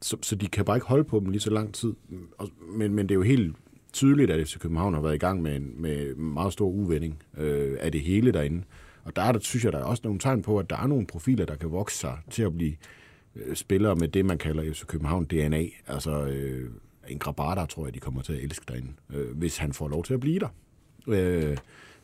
[0.00, 1.94] så, så de kan bare ikke holde på dem lige så lang tid.
[2.38, 3.56] Og, men, men det er jo helt
[3.92, 7.76] tydeligt, at FC København har været i gang med en med meget stor uvending øh,
[7.80, 8.62] af det hele derinde.
[9.04, 10.86] Og der er der, synes jeg, der er også nogle tegn på, at der er
[10.86, 12.74] nogle profiler, der kan vokse sig til at blive
[13.36, 15.64] øh, spillere med det, man kalder FC København DNA.
[15.86, 16.70] Altså øh,
[17.08, 20.04] en Grabada, tror jeg, de kommer til at elske derinde, øh, hvis han får lov
[20.04, 20.48] til at blive der.
[21.06, 21.56] Øh,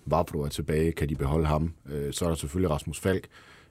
[0.06, 1.74] Vavro er tilbage, kan de beholde ham.
[1.86, 3.28] Øh, så er der selvfølgelig Rasmus Falk.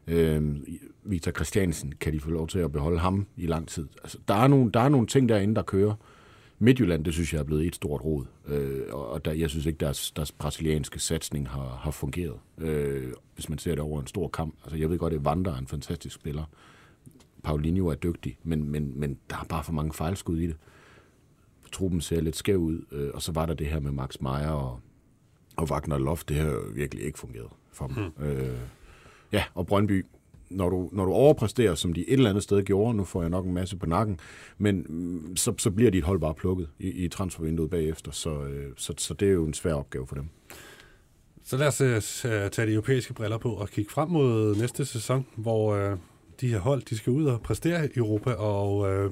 [0.08, 0.56] Øh,
[1.04, 3.88] Victor Christiansen, kan de få lov til at beholde ham i lang tid.
[4.04, 5.94] Altså, der, er nogle, der er nogle ting derinde, der kører.
[6.60, 8.26] Midtjylland, det synes jeg er blevet et stort rod.
[8.48, 12.36] Øh, og og der, jeg synes ikke, deres, deres brasilianske satsning har, har fungeret.
[12.58, 14.56] Øh, hvis man ser det over en stor kamp.
[14.63, 16.44] Altså, jeg ved godt, at Wander er en fantastisk spiller.
[17.44, 20.56] Paulinho er dygtig, men, men, men der er bare for mange fejlskud i det.
[21.71, 24.49] Truppen ser lidt skæv ud, øh, og så var der det her med Max Meyer
[24.49, 24.80] og,
[25.56, 27.95] og Wagner Loft, det har virkelig ikke fungeret for dem.
[27.95, 28.25] Hmm.
[28.25, 28.58] Øh,
[29.32, 30.06] ja, og Brøndby,
[30.49, 33.30] når du, når du overpræsterer, som de et eller andet sted gjorde, nu får jeg
[33.30, 34.19] nok en masse på nakken,
[34.58, 38.73] men mm, så, så bliver dit hold bare plukket i, i transfervinduet bagefter, så, øh,
[38.77, 40.30] så, så det er jo en svær opgave for dem.
[41.43, 45.25] Så lad os øh, tage de europæiske briller på og kigge frem mod næste sæson,
[45.36, 45.97] hvor øh,
[46.41, 49.12] de her hold, de skal ud og præstere i Europa, og øh,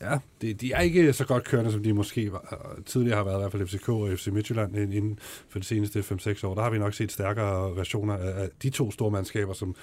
[0.00, 3.24] ja, de, de er ikke så godt kørende, som de måske var, øh, tidligere har
[3.24, 6.54] været, i hvert fald FCK og FC Midtjylland inden for de seneste 5-6 år.
[6.54, 9.74] Der har vi nok set stærkere versioner af, af de to store mandskaber, som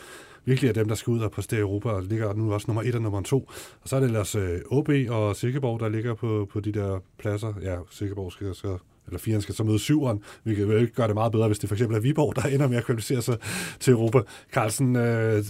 [0.45, 2.83] virkelig er dem, der skal ud og præstere i Europa, og ligger nu også nummer
[2.83, 3.49] 1 og nummer 2.
[3.81, 6.99] Og så er det ellers øh, OB og Silkeborg, der ligger på, på de der
[7.17, 7.53] pladser.
[7.61, 8.77] Ja, Silkeborg skal så
[9.07, 11.69] eller firen skal så møde syveren, hvilket jo ikke gør det meget bedre, hvis det
[11.69, 13.37] for eksempel er Viborg, der ender med at kvalificere sig
[13.79, 14.19] til Europa.
[14.53, 15.43] Carlsen, øh,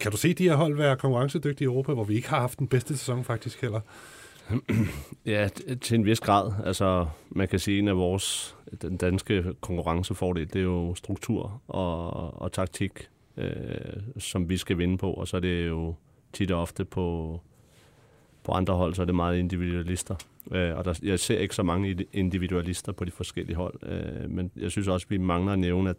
[0.00, 2.58] kan du se de her hold være konkurrencedygtige i Europa, hvor vi ikke har haft
[2.58, 3.80] den bedste sæson faktisk heller?
[5.26, 5.48] Ja,
[5.80, 6.52] til en vis grad.
[6.64, 11.62] Altså, man kan sige, at en af vores, den danske konkurrencefordel, det er jo struktur
[11.68, 13.52] og, og taktik, øh,
[14.18, 15.94] som vi skal vinde på, og så er det jo
[16.32, 17.40] tit og ofte på,
[18.46, 20.14] på andre hold, så er det meget individualister.
[20.52, 24.30] Øh, og der, jeg ser ikke så mange indi- individualister på de forskellige hold, øh,
[24.30, 25.96] men jeg synes også, at vi mangler at nævne, at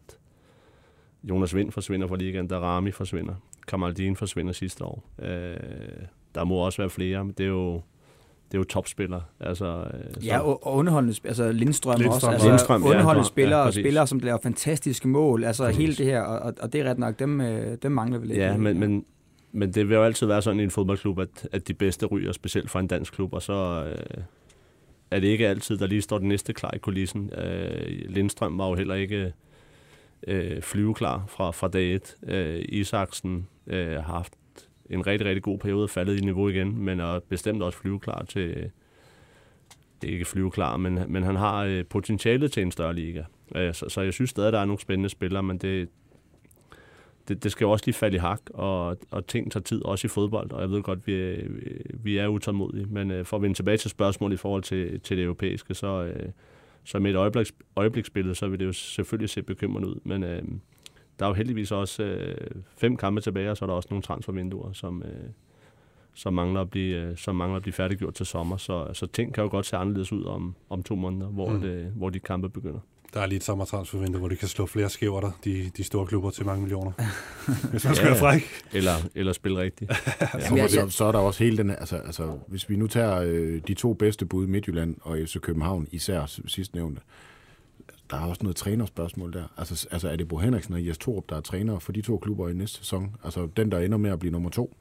[1.24, 3.34] Jonas Vind forsvinder fra ligaen, Darami forsvinder,
[3.68, 5.04] Kamaldin forsvinder sidste år.
[5.22, 5.58] Øh,
[6.36, 7.82] der må også være flere, men det er jo
[8.52, 9.22] det er jo topspillere.
[9.40, 13.28] Altså, øh, Ja, og, og underholdende, altså Lindstrøm, Lindstrøm, også, altså Lindstrøm, ja, underholdende ja,
[13.28, 13.84] spillere, præcis.
[13.84, 15.78] spillere, som laver fantastiske mål, altså Præcis.
[15.78, 18.38] hele det her, og, og det er ret nok, dem, øh, dem mangler vi lidt.
[18.38, 19.06] Ja, men, men,
[19.58, 22.32] men det vil jo altid være sådan i en fodboldklub, at, at de bedste ryger,
[22.32, 24.24] specielt for en dansk klub, og så øh,
[25.12, 27.32] er det ikke altid, der lige står den næste klar i kulissen.
[27.34, 29.34] Øh, Lindstrøm var jo heller ikke
[30.28, 32.15] øh, flyveklar fra, fra dag et.
[32.28, 34.34] Øh, Isaksen øh, har haft
[34.89, 38.72] en rigtig, rigtig god periode, faldet i niveau igen, men er bestemt også flyveklar til,
[40.04, 43.24] ikke flyveklar, men, men han har øh, potentialet til en større liga.
[43.56, 45.89] Øh, så, så jeg synes stadig, at der er nogle spændende spillere, men det,
[47.28, 50.08] det, det skal jo også lige falde i hak, og, og ting tager tid, også
[50.08, 51.48] i fodbold, og jeg ved godt, vi,
[51.94, 55.18] vi er utålmodige, men øh, for at vende tilbage til spørgsmålet i forhold til, til
[55.18, 56.30] det europæiske, så, øh,
[56.84, 60.42] så med et øjebliks, øjebliksbillede, så vil det jo selvfølgelig se bekymrende ud, men øh,
[61.20, 64.04] der er jo heldigvis også øh, fem kampe tilbage, og så er der også nogle
[64.04, 65.30] transfervinduer, som, øh,
[66.13, 69.34] som, mangler at blive, øh, som mangler at blive færdiggjort til sommer, så, så ting
[69.34, 71.62] kan jo godt se anderledes ud om, om to måneder, hvor, mm.
[71.62, 72.80] det, hvor de kampe begynder.
[73.13, 76.30] Der er lige et sommertransfervindue, hvor de kan slå flere skæverter, de, de store klubber,
[76.30, 76.91] til mange millioner.
[77.72, 78.41] hvis man skal ja, være fræk.
[78.74, 79.91] Eller, eller spille rigtigt.
[80.56, 80.67] ja.
[80.67, 83.74] så, så er der også hele den altså, altså hvis vi nu tager øh, de
[83.74, 87.02] to bedste bud, Midtjylland og FC København, især sidst nævnte,
[88.10, 89.43] der er også noget trænerspørgsmål der.
[89.58, 92.17] Altså, altså er det Bo Henriksen og Jes Torup, der er træner for de to
[92.17, 93.15] klubber i næste sæson?
[93.24, 94.76] Altså den, der ender med at blive nummer to?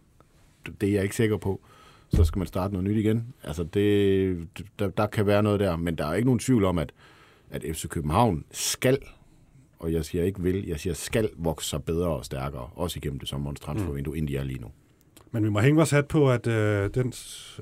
[0.81, 1.61] Det er jeg ikke sikker på.
[2.09, 3.35] Så skal man starte noget nyt igen.
[3.43, 6.79] Altså det, der, der kan være noget der, men der er ikke nogen tvivl om,
[6.79, 6.93] at
[7.51, 8.99] at FC København skal,
[9.79, 13.19] og jeg siger ikke vil, jeg siger skal vokse sig bedre og stærkere, også igennem
[13.19, 14.19] det sommerens transfervindue, mm.
[14.19, 14.69] end de er lige nu.
[15.31, 17.13] Men vi må hænge vores hat på, at øh, den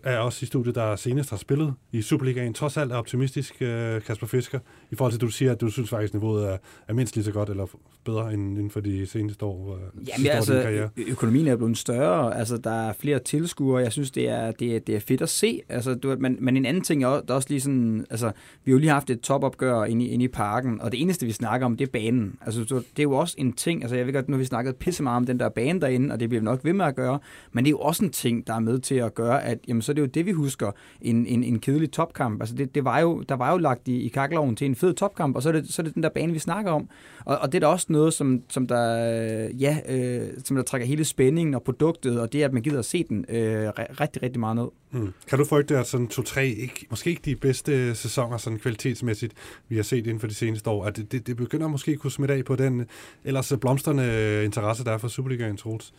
[0.02, 2.54] er også i studiet, der senest har spillet i Superligaen.
[2.54, 4.58] Trods alt er optimistisk, øh, Kasper Fisker,
[4.90, 6.56] i forhold til, at du siger, at du synes faktisk, at niveauet er,
[6.88, 7.66] er mindst lige så godt, eller
[8.04, 9.74] bedre end inden for de seneste år.
[9.74, 14.10] Øh, Jamen altså, år, økonomien er blevet større, altså der er flere tilskuere, jeg synes,
[14.10, 15.60] det er, det er, det er fedt at se.
[15.68, 18.26] Altså, du, men, men en anden ting er også, der er også lige sådan, altså,
[18.64, 21.26] vi har jo lige haft et topopgør inde i, inde i parken, og det eneste,
[21.26, 22.38] vi snakker om, det er banen.
[22.40, 24.76] Altså, det er jo også en ting, altså jeg ved godt, nu har vi snakket
[24.76, 26.96] pisse meget om den der bane derinde, og det bliver vi nok ved med at
[26.96, 27.18] gøre,
[27.52, 29.82] men det er jo også en ting, der er med til at gøre, at jamen,
[29.82, 30.70] så er det jo det, vi husker,
[31.00, 32.40] en, en, en kedelig topkamp.
[32.40, 34.94] Altså det, det var jo, der var jo lagt i, i kakkeloven til en fed
[34.94, 36.88] topkamp, og så er det, så er det den der bane, vi snakker om.
[37.24, 40.62] Og, og det er da også noget, som, som, der, øh, ja, øh, som der
[40.62, 43.68] trækker hele spændingen og produktet, og det er, at man gider at se den øh,
[44.00, 44.68] rigtig, rigtig meget ned.
[44.90, 45.12] Mm.
[45.28, 49.32] Kan du frygte, at sådan to-tre, ikke, måske ikke de bedste sæsoner sådan kvalitetsmæssigt,
[49.68, 51.98] vi har set inden for de seneste år, at det, det, det begynder måske at
[51.98, 52.86] kunne smitte af på den
[53.24, 55.92] ellers blomstrende interesse, der er for Superligaen, Troels?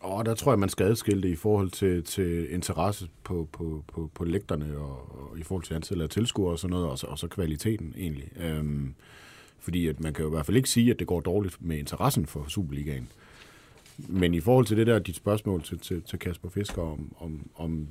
[0.00, 3.84] Og der tror jeg, man skal adskille det i forhold til, til interesse på, på,
[3.92, 6.98] på, på lægterne og, og i forhold til antallet af tilskuere og sådan noget, og
[6.98, 8.30] så, og så kvaliteten egentlig.
[8.40, 8.94] Øhm,
[9.58, 11.78] fordi at man kan jo i hvert fald ikke sige, at det går dårligt med
[11.78, 13.08] interessen for Superligaen.
[14.08, 17.50] Men i forhold til det der, dit spørgsmål til, til, til Kasper Fisker om, om,
[17.56, 17.88] om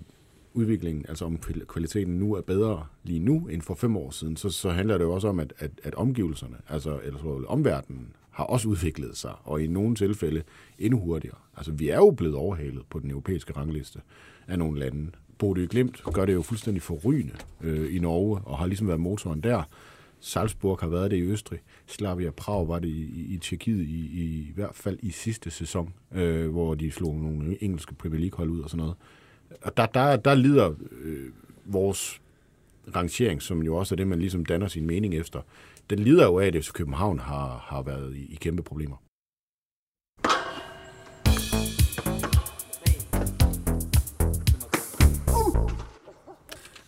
[0.54, 4.50] udviklingen, altså om kvaliteten nu er bedre lige nu end for fem år siden, så,
[4.50, 8.44] så handler det jo også om, at, at, at omgivelserne, altså eller så omverdenen, har
[8.44, 10.44] også udviklet sig, og i nogle tilfælde
[10.80, 11.38] endnu hurtigere.
[11.56, 14.00] Altså, vi er jo blevet overhalet på den europæiske rangliste
[14.48, 15.12] af nogle lande.
[15.38, 19.42] Bodø Glimt gør det jo fuldstændig forrygende øh, i Norge, og har ligesom været motoren
[19.42, 19.64] der.
[20.20, 21.60] Salzburg har været det i Østrig.
[21.88, 25.52] Slavia Prag var det i, i, i Tjekkiet i, i, i hvert fald i sidste
[25.52, 28.96] sæson, øh, hvor de slog nogle engelske Premier League-hold ud og sådan noget.
[29.62, 31.30] Og der, der, der lider øh,
[31.66, 32.22] vores
[32.96, 35.42] rangering, som jo også er det, man ligesom danner sin mening efter,
[35.90, 38.98] den lider jo af, at FC København har, har været i, i kæmpe problemer.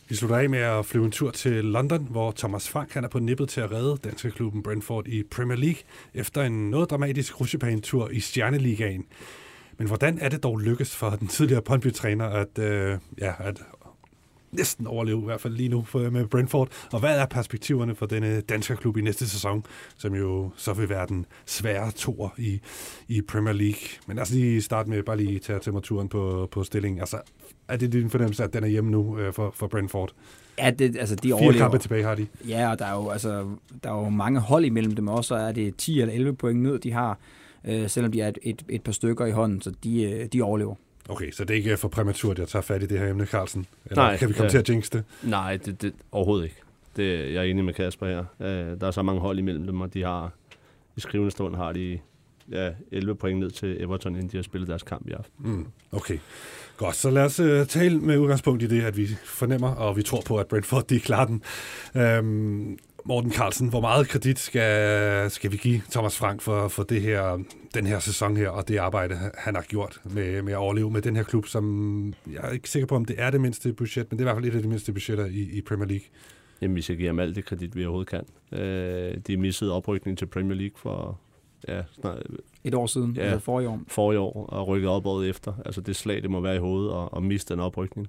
[0.09, 3.07] Vi slutter af med at flyve en tur til London, hvor Thomas Frank han er
[3.07, 5.81] på nippet til at redde danske klubben Brentford i Premier League
[6.13, 9.05] efter en noget dramatisk rutsjebanetur i Stjerneligaen.
[9.77, 13.61] Men hvordan er det dog lykkes for den tidligere Brøndby-træner at, øh, ja, at
[14.51, 16.69] næsten overleve, i hvert fald lige nu med Brentford.
[16.93, 19.65] Og hvad er perspektiverne for denne danske klub i næste sæson,
[19.97, 22.59] som jo så vil være den svære tor i,
[23.07, 23.79] i Premier League.
[24.07, 26.99] Men lad os lige starte med bare lige tage temperaturen på, på stillingen.
[26.99, 27.17] Altså,
[27.67, 30.13] er det din fornemmelse, at den er hjemme nu øh, for, for Brentford?
[30.59, 31.63] Ja, det, altså de Fire overlever.
[31.63, 32.27] kampe tilbage har de.
[32.47, 33.47] Ja, og der er jo, altså,
[33.83, 36.61] der er jo mange hold imellem dem også, og er det 10 eller 11 point
[36.61, 37.19] ned, de har,
[37.65, 40.41] øh, selvom de er et, et, et par stykker i hånden, så de, øh, de
[40.41, 40.75] overlever.
[41.09, 43.25] Okay, så det er ikke for præmaturt, at jeg tager fat i det her emne,
[43.25, 43.65] Carlsen?
[43.85, 44.49] Eller Nej, kan vi komme ja.
[44.49, 45.03] til at jinx det?
[45.23, 46.55] Nej, det, det, overhovedet ikke.
[46.95, 48.25] Det, jeg er enig med Kasper her.
[48.39, 50.31] Uh, der er så mange hold imellem dem, og de har
[50.95, 51.99] i skrivende stund har de
[52.51, 55.51] ja, 11 point ned til Everton, inden de har spillet deres kamp i aften.
[55.51, 56.17] Mm, okay,
[56.77, 56.95] godt.
[56.95, 60.21] Så lad os uh, tale med udgangspunkt i det, at vi fornemmer, og vi tror
[60.21, 61.43] på, at Brentford de klarer den.
[62.19, 67.01] Um, Morten Carlsen, hvor meget kredit skal, skal vi give Thomas Frank for, for det
[67.01, 67.39] her,
[67.73, 71.01] den her sæson her, og det arbejde, han har gjort med, med at overleve med
[71.01, 74.11] den her klub, som jeg er ikke sikker på, om det er det mindste budget,
[74.11, 76.05] men det er i hvert fald et af de mindste budgetter i, i Premier League.
[76.61, 78.09] Jamen, vi skal give ham alt det kredit, vi overhovedet
[78.51, 78.59] kan.
[78.59, 81.19] Øh, de missede oprykning til Premier League for,
[81.67, 82.17] ja, snart,
[82.63, 83.21] Et år siden, Ja.
[83.21, 83.79] altså forrige år.
[83.87, 85.53] for i år og rykket op året efter.
[85.65, 88.07] Altså det slag, det må være i hovedet og, og miste den oprykning.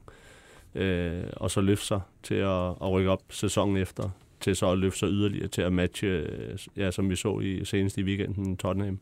[0.75, 4.79] Øh, og så løfte sig til at, at rykke op sæsonen efter, til så at
[4.79, 8.57] løfte sig yderligere til at matche, øh, ja, som vi så i senest i weekenden
[8.57, 8.99] Tottenham.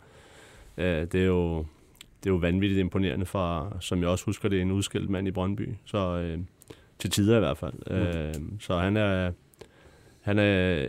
[0.76, 1.58] Øh, det er jo
[2.24, 5.28] det er jo vanvittigt imponerende fra, som jeg også husker, det er en udskilt mand
[5.28, 5.68] i Brøndby.
[5.84, 6.38] Så øh,
[6.98, 7.72] til tider i hvert fald.
[7.90, 7.96] Mm.
[7.96, 9.32] Øh, så han er,
[10.20, 10.86] han er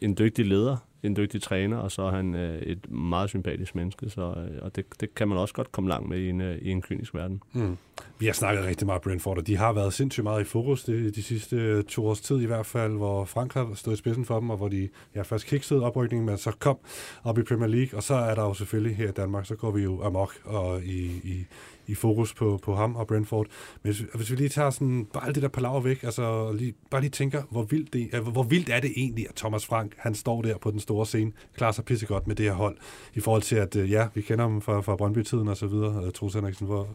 [0.00, 0.76] en dygtig leder,
[1.06, 4.76] en dygtig træner, og så er han øh, et meget sympatisk menneske, så, øh, og
[4.76, 7.14] det, det kan man også godt komme langt med i en, øh, i en kynisk
[7.14, 7.42] verden.
[7.52, 7.76] Mm.
[8.18, 11.10] Vi har snakket rigtig meget Brentford, og de har været sindssygt meget i fokus de,
[11.10, 14.24] de sidste øh, to års tid i hvert fald, hvor Frank har stået i spidsen
[14.24, 16.78] for dem, og hvor de ja, først kiksede oprykningen, men så kom
[17.24, 19.70] op i Premier League, og så er der jo selvfølgelig her i Danmark, så går
[19.70, 21.46] vi jo amok og i, i,
[21.86, 23.46] i fokus på, på ham og Brentford.
[23.82, 26.74] Men hvis, hvis vi lige tager sådan, bare alt det der palaver væk, altså lige,
[26.90, 29.92] bare lige tænker, hvor vildt, det, øh, hvor vildt er det egentlig, at Thomas Frank,
[29.96, 32.76] han står der på den store scene, klarer sig pissegodt med det her hold,
[33.14, 36.04] i forhold til, at øh, ja, vi kender ham fra, fra Brøndby-tiden og så videre,
[36.04, 36.88] øh, Troels Henriksen, hvor,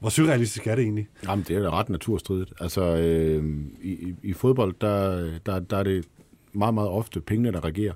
[0.00, 1.08] hvor surrealistisk er det egentlig?
[1.24, 2.52] Jamen, det er da ret naturstridigt.
[2.60, 3.44] Altså, øh,
[3.82, 6.04] i, i, i fodbold, der, der, der er det
[6.52, 7.92] meget, meget ofte pengene, der regerer.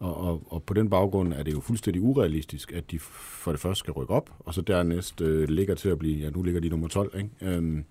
[0.00, 3.60] Og, og, og på den baggrund er det jo fuldstændig urealistisk, at de for det
[3.60, 6.60] første skal rykke op, og så dernæst øh, ligger til at blive, ja, nu ligger
[6.60, 7.56] de nummer 12, ikke?
[7.56, 7.84] Øhm,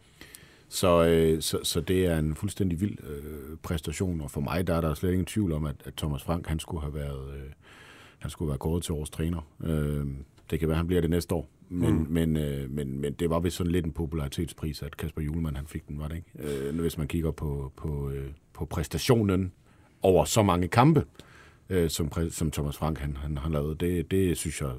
[0.70, 4.74] så, øh, så, så det er en fuldstændig vild øh, præstation, og for mig der
[4.76, 7.50] er der slet ingen tvivl om, at, at Thomas Frank, han skulle have været, øh,
[8.20, 9.48] han skulle være kåret til årets træner.
[9.64, 10.08] Øh,
[10.52, 11.50] det kan være, han bliver det næste år.
[11.70, 12.06] Men, mm.
[12.10, 15.68] men, øh, men, men det var vist sådan lidt en popularitetspris, at Kasper Julemand han
[15.68, 16.68] fik den, var det ikke?
[16.70, 19.52] Øh, hvis man kigger på, på, øh, på præstationen
[20.02, 21.06] over så mange kampe,
[21.70, 23.76] øh, som, som Thomas Frank han, han han lavede.
[23.76, 24.72] det, det synes jeg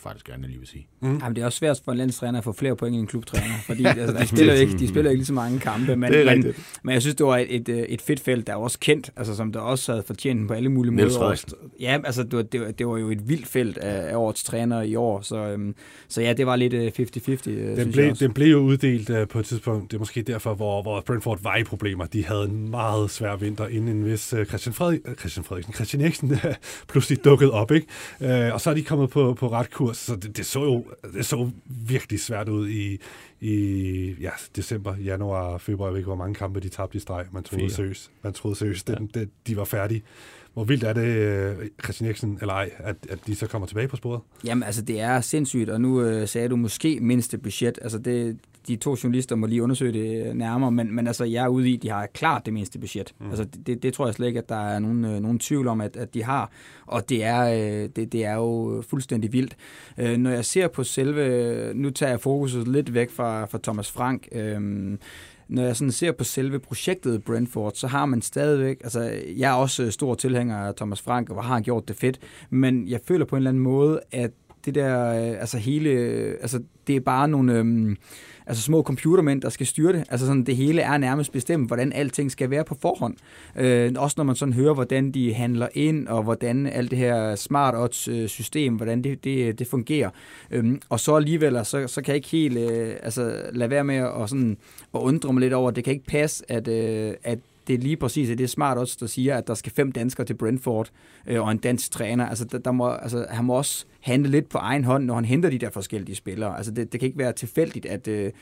[0.00, 0.86] faktisk gerne lige vil sige.
[1.00, 1.18] Mm.
[1.18, 3.54] Jamen, det er også svært for en landstræner at få flere point end en klubtræner,
[3.66, 6.36] fordi altså, de, spiller ikke, de spiller ikke lige så mange kampe, men, Det er
[6.36, 8.78] men, men jeg synes, det var et, et, øh, et fedt felt, der er også
[8.78, 11.18] kendt, altså, som der også havde fortjent på alle mulige Niels måder.
[11.18, 11.52] Frederiksen.
[11.80, 14.44] Ja, altså, det var, det, var, det var jo et vildt felt af, af årets
[14.44, 15.74] træner i år, så, øhm,
[16.08, 18.24] så ja, det var lidt øh, 50-50, øh, Den synes blev, også.
[18.24, 19.90] den blev jo uddelt uh, på et tidspunkt.
[19.90, 22.06] Det er måske derfor, hvor, hvor Brentford var i problemer.
[22.06, 26.02] De havde en meget svær vinter, inden en vis uh, Christian, Frederik, Christian Frederiksen, Christian
[26.02, 26.38] Eriksen
[26.92, 27.70] pludselig dukkede op.
[27.70, 27.86] Ikke?
[28.20, 30.84] Uh, og så er de kommet på, på ret kurs, så det, det, så jo
[31.14, 32.98] det så virkelig svært ud i,
[33.40, 35.88] i ja, december, januar, februar.
[35.88, 37.26] Jeg ved ikke, hvor mange kampe de tabte i streg.
[37.32, 37.70] Man troede Fire.
[37.70, 38.94] seriøst, man troede seriøst ja.
[38.94, 40.02] det, det, de var færdige.
[40.54, 43.88] Hvor vildt er det, øh, Christian Eriksen, eller ej, at, at de så kommer tilbage
[43.88, 44.20] på sporet?
[44.44, 47.78] Jamen, altså, det er sindssygt, og nu øh, sagde du måske mindste budget.
[47.82, 51.44] Altså, det, de to journalister må lige undersøge det øh, nærmere, men, men altså, jeg
[51.44, 53.14] er ude i, de har klart det mindste budget.
[53.20, 53.28] Mm.
[53.28, 55.80] Altså, det, det tror jeg slet ikke, at der er nogen, øh, nogen tvivl om,
[55.80, 56.50] at, at de har,
[56.86, 59.56] og det er, øh, det, det er jo fuldstændig vildt.
[59.98, 63.90] Øh, når jeg ser på selve, nu tager jeg fokuset lidt væk fra, fra Thomas
[63.90, 64.60] Frank, øh,
[65.48, 69.00] når jeg sådan ser på selve projektet Brentford, så har man stadigvæk, altså
[69.36, 72.18] jeg er også stor tilhænger af Thomas Frank, og har han gjort det fedt,
[72.50, 74.30] men jeg føler på en eller anden måde, at
[74.64, 75.90] det der, altså hele,
[76.40, 77.96] altså det er bare nogle, øhm,
[78.50, 80.04] altså små computermænd, der skal styre det.
[80.10, 83.14] Altså sådan, det hele er nærmest bestemt, hvordan alting skal være på forhånd.
[83.56, 87.34] Øh, også når man sådan hører, hvordan de handler ind, og hvordan alt det her
[87.34, 90.10] smart odds øh, system, hvordan det, det, det fungerer.
[90.50, 93.96] Øhm, og så alligevel, så, så kan jeg ikke helt øh, altså, lade være med
[93.96, 94.56] at, og sådan,
[94.94, 97.38] at undre mig lidt over, at det kan ikke passe, at, øh, at
[97.70, 100.26] det er lige præcis det er smart også, der siger, at der skal fem danskere
[100.26, 100.90] til Brentford
[101.26, 102.26] øh, og en dansk træner.
[102.26, 105.24] Altså, der, der må, altså, han må også handle lidt på egen hånd, når han
[105.24, 106.56] henter de der forskellige spillere.
[106.56, 108.32] Altså, det, det kan ikke være tilfældigt, at, øh,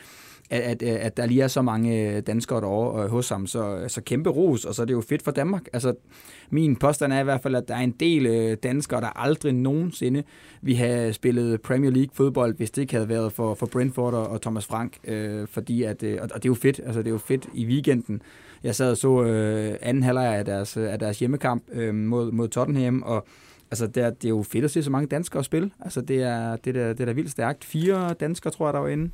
[0.51, 3.47] at, at, øh, at der lige er så mange øh, danskere derovre øh, hos ham.
[3.47, 5.69] Så, så kæmpe ros, og så er det jo fedt for Danmark.
[5.73, 5.95] Altså,
[6.51, 9.53] min påstand er i hvert fald, at der er en del øh, danskere, der aldrig
[9.53, 10.23] nogensinde
[10.63, 14.27] vi have spillet Premier League fodbold, hvis det ikke havde været for, for Brentford og,
[14.27, 14.99] og Thomas Frank.
[15.05, 17.67] Øh, fordi at, øh, og det er jo fedt, altså det er jo fedt i
[17.67, 18.23] weekenden.
[18.63, 22.33] Jeg sad og så øh, anden halvleg af deres, øh, af deres hjemmekamp øh, mod,
[22.33, 23.27] mod Tottenham, og
[23.71, 25.71] altså, det, er, det er jo fedt at se så mange danskere spille.
[25.81, 27.65] Altså, det er, det er, det er da vildt stærkt.
[27.65, 29.11] Fire danskere, tror jeg, der var inde.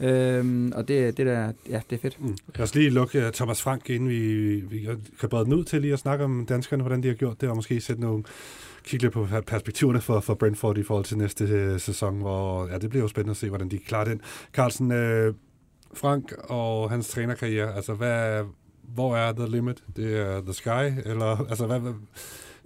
[0.00, 2.20] Øhm, og det, det, der, ja, det er fedt.
[2.20, 2.36] Mm.
[2.56, 4.88] Lad os lige lukke uh, Thomas Frank, inden vi, vi
[5.20, 7.48] kan brede den ud til lige at snakke om danskerne, hvordan de har gjort det,
[7.48, 8.24] og måske sætte nogle
[8.84, 12.78] kigge lidt på perspektiverne for, for Brentford i forhold til næste øh, sæson, hvor ja,
[12.78, 14.20] det bliver jo spændende at se, hvordan de klarer den.
[14.52, 15.34] Carlsen, øh,
[15.94, 18.44] Frank og hans trænerkarriere, altså hvad,
[18.94, 19.84] hvor er the limit?
[19.96, 21.92] Det er the sky, eller altså hvad, hvad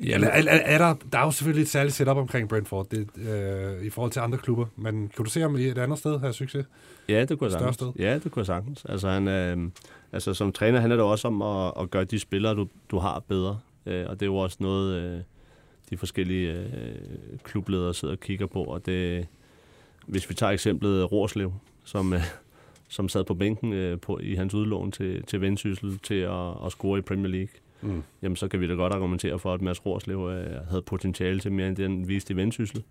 [0.05, 3.09] Ja, er, er, er der, der er jo selvfølgelig et særligt setup omkring Brentford det,
[3.17, 6.19] øh, i forhold til andre klubber, men kan du se ham i et andet sted
[6.21, 6.67] have succes?
[7.09, 7.97] Ja, det kunne jeg sagtens.
[7.99, 8.85] Ja, det kunne jeg sagtens.
[8.85, 9.71] Altså, han, øh,
[10.13, 13.23] altså som træner handler det også om at, at gøre de spillere, du, du har
[13.29, 13.59] bedre.
[13.87, 15.21] Øh, og det er jo også noget, øh,
[15.91, 18.65] de forskellige øh, klubledere sidder og kigger på.
[18.65, 19.27] Og det,
[20.07, 21.53] hvis vi tager eksemplet Rorslev,
[21.85, 22.21] som, øh,
[22.89, 26.73] som sad på bænken øh, på, i hans udlån til, til Vendsyssel til at, at
[26.73, 27.49] score i Premier League.
[27.83, 28.03] Mm.
[28.23, 31.53] jamen så kan vi da godt argumentere for, at Mads Rorslev øh, havde potentiale til
[31.53, 32.85] mere end den viste i vendsyssel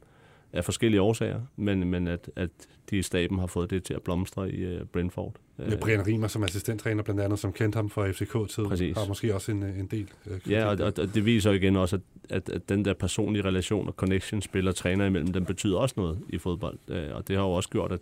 [0.54, 2.50] af forskellige årsager, men, men at, at
[2.90, 5.34] de i staben har fået det til at blomstre i uh, Brentford.
[5.58, 9.52] Med Brian Riemer som assistenttræner blandt andet, som kendte ham fra FCK-tiden, har måske også
[9.52, 10.10] en, en del.
[10.26, 13.88] Uh, ja, og, og det viser igen også, at, at, at den der personlige relation
[13.88, 16.78] og connection spiller træner imellem, den betyder også noget i fodbold.
[16.88, 18.02] Uh, og det har jo også gjort, at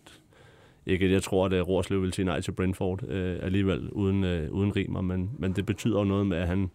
[0.85, 3.09] ikke jeg tror, at Rorslev vil sige nej til Brentford uh,
[3.45, 6.69] alligevel uden, uh, uden Riemer, men, men det betyder jo noget med, at han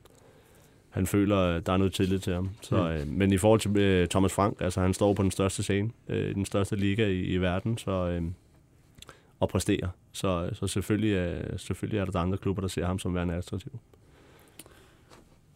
[0.90, 2.50] han føler, at der er noget tillid til ham.
[2.62, 2.88] Så, mm.
[2.88, 5.90] øh, men i forhold til øh, Thomas Frank, altså han står på den største scene,
[6.08, 8.22] øh, den største liga i, i verden, så øh,
[9.40, 9.88] og præsterer.
[10.12, 13.72] Så, så selvfølgelig, øh, selvfølgelig er der andre klubber, der ser ham som værende attraktiv.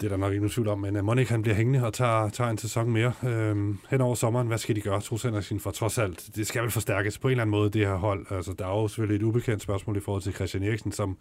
[0.00, 1.92] Det er der nok ikke nogen tvivl om, men øh, Monik han bliver hængende og
[1.94, 4.46] tager, tager en sæson mere øhm, hen over sommeren.
[4.46, 6.30] Hvad skal de gøre, Troels Henriksen, for trods alt?
[6.36, 8.26] Det skal vel forstærkes på en eller anden måde, det her hold.
[8.30, 11.16] Altså, der er jo selvfølgelig et ubekendt spørgsmål i forhold til Christian Eriksen, som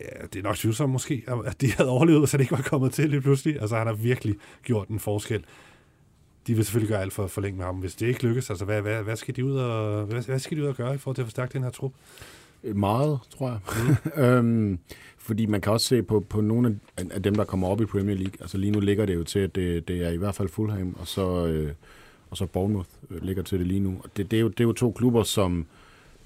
[0.00, 2.92] ja, det er nok tvivlsomt måske, at de havde overlevet, hvis han ikke var kommet
[2.92, 3.60] til lige pludselig.
[3.60, 5.44] Altså, han har virkelig gjort en forskel.
[6.46, 7.76] De vil selvfølgelig gøre alt for at forlænge med ham.
[7.76, 10.56] Hvis det ikke lykkes, altså, hvad, hvad, hvad, skal de ud og, hvad, hvad skal
[10.56, 11.92] de ud og gøre i forhold til at forstærke den her trup?
[12.62, 13.58] Meget, tror jeg.
[14.16, 14.22] Mm.
[14.22, 14.78] øhm,
[15.18, 18.16] fordi man kan også se på, på nogle af dem, der kommer op i Premier
[18.16, 18.34] League.
[18.40, 20.96] Altså lige nu ligger det jo til, at det, det er i hvert fald Fulham,
[21.00, 21.72] og så, øh,
[22.30, 23.96] og så Bournemouth øh, ligger til det lige nu.
[24.04, 25.66] Og det, det, er, jo, det er jo to klubber, som,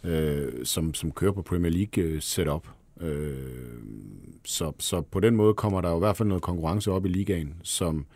[0.04, 2.68] øh, som, som kører på Premier League øh, setup.
[3.00, 3.34] Øh,
[4.44, 7.08] så, så på den måde kommer der jo i hvert fald noget konkurrence op i
[7.08, 8.06] ligaen, som,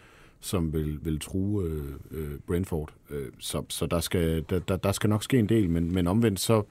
[0.41, 2.91] som vil, vil true øh, øh, Brentford.
[3.11, 6.07] Øh, så så der, skal, der, der, der skal nok ske en del, men, men
[6.07, 6.63] omvendt så,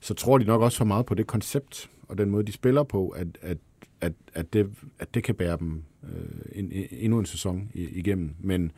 [0.00, 2.82] så tror de nok også for meget på det koncept og den måde, de spiller
[2.82, 3.58] på, at, at,
[4.00, 8.34] at, at, det, at det kan bære dem øh, en, endnu en sæson igennem.
[8.40, 8.72] Men,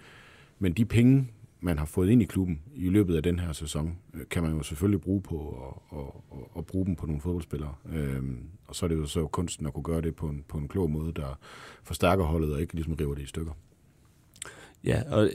[0.59, 1.29] men de penge,
[1.61, 4.57] man har fået ind i klubben i løbet af den her sæson, øh, kan man
[4.57, 7.75] jo selvfølgelig bruge på at, at, at, at bruge dem på nogle fodboldspillere.
[7.93, 10.59] Øhm, og så er det jo så kunsten at kunne gøre det på en, på
[10.59, 11.39] en klog måde, der
[11.83, 13.53] forstærker holdet og ikke ligesom river det i stykker.
[14.85, 15.31] Ja, og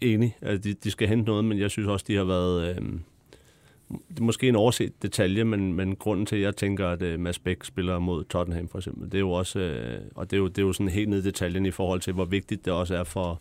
[0.00, 0.36] enig.
[0.42, 2.76] Altså, de, de skal hente noget, men jeg synes også, de har været...
[2.76, 3.00] Øh,
[4.20, 7.64] måske en overset detalje, men, men grunden til, at jeg tænker, at uh, Mads Bæk
[7.64, 10.58] spiller mod Tottenham for eksempel, det er jo også, uh, og det er jo, det
[10.58, 13.04] er jo sådan helt ned i detaljen i forhold til, hvor vigtigt det også er
[13.04, 13.40] for,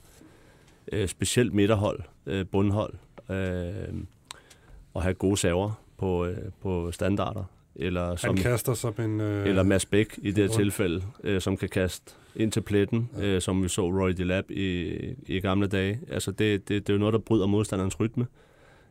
[0.92, 2.94] øh, specielt midterhold, øh, bundhold,
[3.30, 3.94] øh,
[4.94, 7.44] og have gode saver på, øh, på standarder.
[7.76, 9.22] Eller som, Han kaster som en...
[9.22, 13.10] Øh, eller Mads Bæk i det her tilfælde, øh, som kan kaste ind til pletten,
[13.18, 13.26] ja.
[13.26, 14.96] øh, som vi så Roy Delap i,
[15.28, 16.00] i gamle dage.
[16.12, 18.24] Altså det, det, det er jo noget, der bryder modstanderens rytme.
[18.24, 18.49] Øh,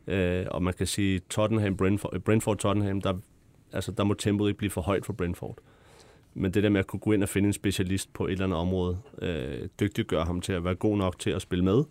[0.09, 3.15] Øh, og man kan sige, Tottenham, Brentford, øh, Brentford Tottenham, der,
[3.73, 5.59] altså, der må tempoet ikke blive for højt for Brentford.
[6.35, 8.45] Men det der med at kunne gå ind og finde en specialist på et eller
[8.45, 11.85] andet område, øh, dygtiggør ham til at være god nok til at spille med,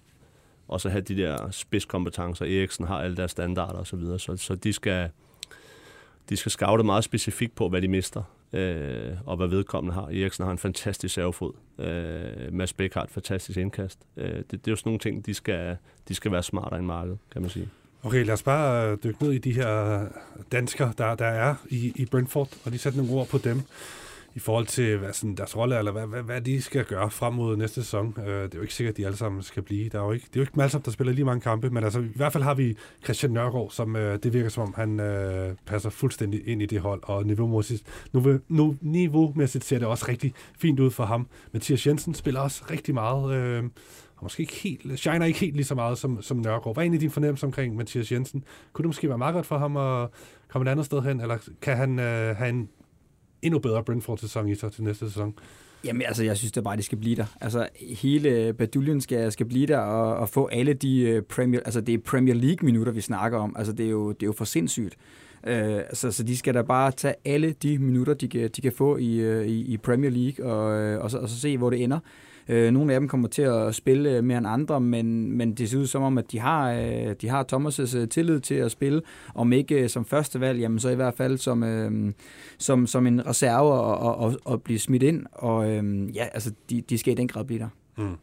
[0.67, 2.45] og så have de der spidskompetencer.
[2.45, 4.19] Eriksen har alle deres standarder osv., så, videre.
[4.19, 5.09] så, så de skal,
[6.29, 10.05] de skal scoute meget specifikt på, hvad de mister, øh, og hvad vedkommende har.
[10.05, 11.53] Eriksen har en fantastisk servefod.
[11.79, 13.99] Øh, Mads Bæk har et fantastisk indkast.
[14.17, 16.87] Øh, det, det er jo sådan nogle ting, de skal, de skal være smartere end
[16.87, 17.69] markedet, kan man sige.
[18.03, 20.05] Okay, lad os bare øh, dykke ned i de her
[20.51, 23.61] danskere, der, der er i, i Brentford, og lige sætter nogle ord på dem
[24.35, 27.33] i forhold til hvad sådan deres rolle, eller hvad, hvad, hvad de skal gøre frem
[27.33, 28.15] mod næste sæson.
[28.17, 29.89] Øh, det er jo ikke sikkert, at de alle sammen skal blive.
[29.89, 31.41] Der er jo ikke, det er jo ikke dem alle sammen, der spiller lige mange
[31.41, 34.63] kampe, men altså, i hvert fald har vi Christian Nørgaard, som øh, det virker som
[34.63, 34.97] om, han
[35.65, 37.83] passer fuldstændig ind i det hold, og niveaumæssigt,
[38.13, 41.27] nu, nu, niveaumæssigt ser det også rigtig fint ud for ham.
[41.53, 43.63] Mathias Jensen spiller også rigtig meget, Øh,
[44.17, 46.75] og måske ikke helt, shiner ikke helt lige så meget som, som Nørgaard.
[46.75, 48.43] Hvad er egentlig din fornemmelse omkring Mathias Jensen?
[48.73, 50.09] Kunne det måske være meget godt for ham at
[50.47, 52.69] komme et andet sted hen, eller kan han øh, have en
[53.41, 55.33] endnu bedre Brentford-sæson i sig til næste sæson?
[55.85, 57.25] Jamen altså, jeg synes det bare, de skal blive der.
[57.41, 57.67] Altså,
[57.99, 61.81] hele øh, baduljen skal, skal blive der og, og få alle de øh, Premier, altså
[61.81, 63.55] det er Premier League-minutter, vi snakker om.
[63.57, 64.95] Altså, det er jo, det er jo for sindssygt.
[65.47, 65.53] Uh,
[65.93, 68.97] så, så de skal da bare tage alle de minutter, de kan, de kan få
[68.97, 71.97] i, i, i Premier League, og, og, så, og så se, hvor det ender.
[71.97, 72.01] Øh,
[72.49, 75.69] Øh, nogle af dem kommer til at spille øh, mere end andre, men, men det
[75.69, 78.71] ser ud som om, at de har, øh, de har Thomas' øh, tillid til at
[78.71, 79.01] spille.
[79.35, 82.13] Om ikke øh, som første valg, jamen så i hvert fald som, øh,
[82.57, 85.25] som, som en reserve og, og, og, og blive smidt ind.
[85.31, 87.69] Og øh, ja, altså, de, de skal i den grad blive der.
[87.97, 88.17] Mm.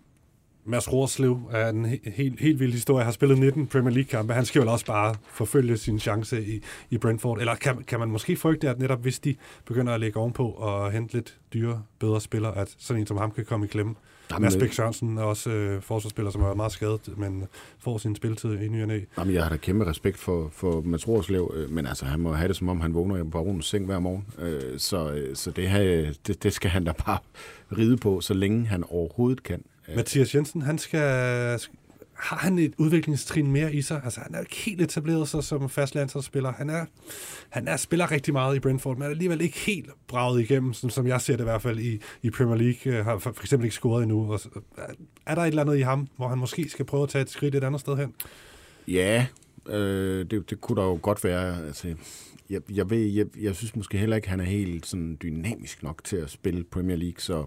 [0.67, 3.05] Mads Rorslev er en helt, helt vild historie.
[3.05, 4.35] Har spillet 19 Premier League-kampe.
[4.35, 6.61] Han skal jo også bare forfølge sin chance i,
[6.91, 7.39] i Brentford.
[7.39, 9.37] Eller kan, kan man måske frygte, at netop hvis de
[9.67, 13.31] begynder at lægge ovenpå og hente lidt dyre, bedre spillere, at sådan en som ham
[13.31, 13.95] kan komme i klemme?
[14.31, 17.45] Jamen, Mads Bæk Sørensen er også øh, forsvarsspiller, som er meget skadet, men
[17.79, 19.01] får sin spilletid i ny og næ.
[19.19, 22.33] Jamen, jeg har da kæmpe respekt for, for Mads Rorslev, øh, men altså, han må
[22.33, 24.27] have det, som om han vågner i baronens seng hver morgen.
[24.39, 27.19] Øh, så øh, så det, her, det, det skal han da bare
[27.79, 29.63] ride på, så længe han overhovedet kan.
[29.89, 29.97] Øh.
[29.97, 31.01] Mathias Jensen, han skal,
[32.15, 34.01] har han et udviklingstrin mere i sig?
[34.05, 36.53] Altså, han er ikke helt etableret sig som fastlandsholdsspiller.
[36.53, 36.85] Han er,
[37.51, 40.91] han er spiller rigtig meget i Brentford, men er alligevel ikke helt braget igennem, som,
[40.91, 42.93] som jeg ser det i hvert fald i, i Premier League.
[42.93, 44.33] Øh, har for, for eksempel ikke scoret endnu.
[44.33, 44.83] Og, øh,
[45.27, 47.31] er der et eller andet i ham, hvor han måske skal prøve at tage et
[47.31, 48.15] skridt et andet sted hen?
[48.89, 49.27] Ja,
[49.69, 51.67] øh, det, det kunne der jo godt være.
[51.67, 51.95] Altså,
[52.51, 55.83] jeg, jeg, ved, jeg, jeg synes måske heller ikke, at han er helt sådan dynamisk
[55.83, 57.45] nok til at spille Premier League, så,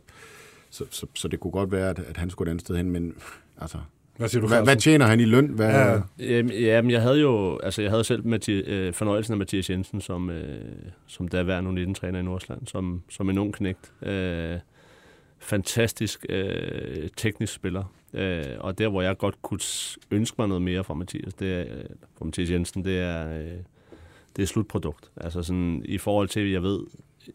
[0.70, 2.92] så, så, så det kunne godt være, at, at han skulle et andet sted hen,
[2.92, 3.14] men
[3.62, 3.78] altså,
[4.18, 5.46] hvad siger du, hvad, hvad tjener han i løn?
[5.46, 5.70] Hvad...
[5.70, 6.02] Ja.
[6.20, 10.02] Jamen, jamen, jeg havde jo altså, jeg havde selv Mathias, øh, fornøjelsen af Mathias Jensen
[10.02, 10.62] som, øh,
[11.08, 13.92] som daværende 19 træner i Nordsjælland, som, som en ung knægt.
[14.02, 14.60] Øh,
[15.40, 17.84] fantastisk øh, teknisk spiller.
[18.14, 19.60] Øh, og der, hvor jeg godt kunne
[20.12, 21.66] ønske mig noget mere fra Mathias, det er,
[22.18, 23.58] fra Mathias Jensen, det er, øh,
[24.36, 25.12] det er slutprodukt.
[25.18, 26.80] Altså sådan, i forhold til, jeg ved,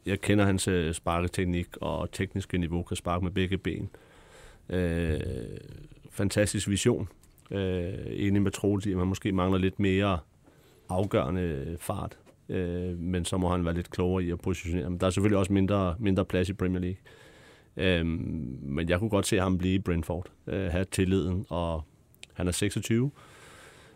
[0.07, 3.91] jeg kender hans øh, sparketeknik og tekniske niveau, kan sparke med begge ben.
[4.69, 5.21] Øh,
[6.11, 7.09] fantastisk vision.
[7.51, 10.19] Øh, enig med Troels at man måske mangler lidt mere
[10.89, 12.19] afgørende fart.
[12.49, 14.91] Øh, men så må han være lidt klogere i at positionere.
[14.91, 16.99] Men der er selvfølgelig også mindre, mindre plads i Premier League.
[17.77, 20.27] Øh, men jeg kunne godt se ham blive i Brentford.
[20.47, 21.83] Øh, have tilliden, og
[22.35, 23.11] han er 26.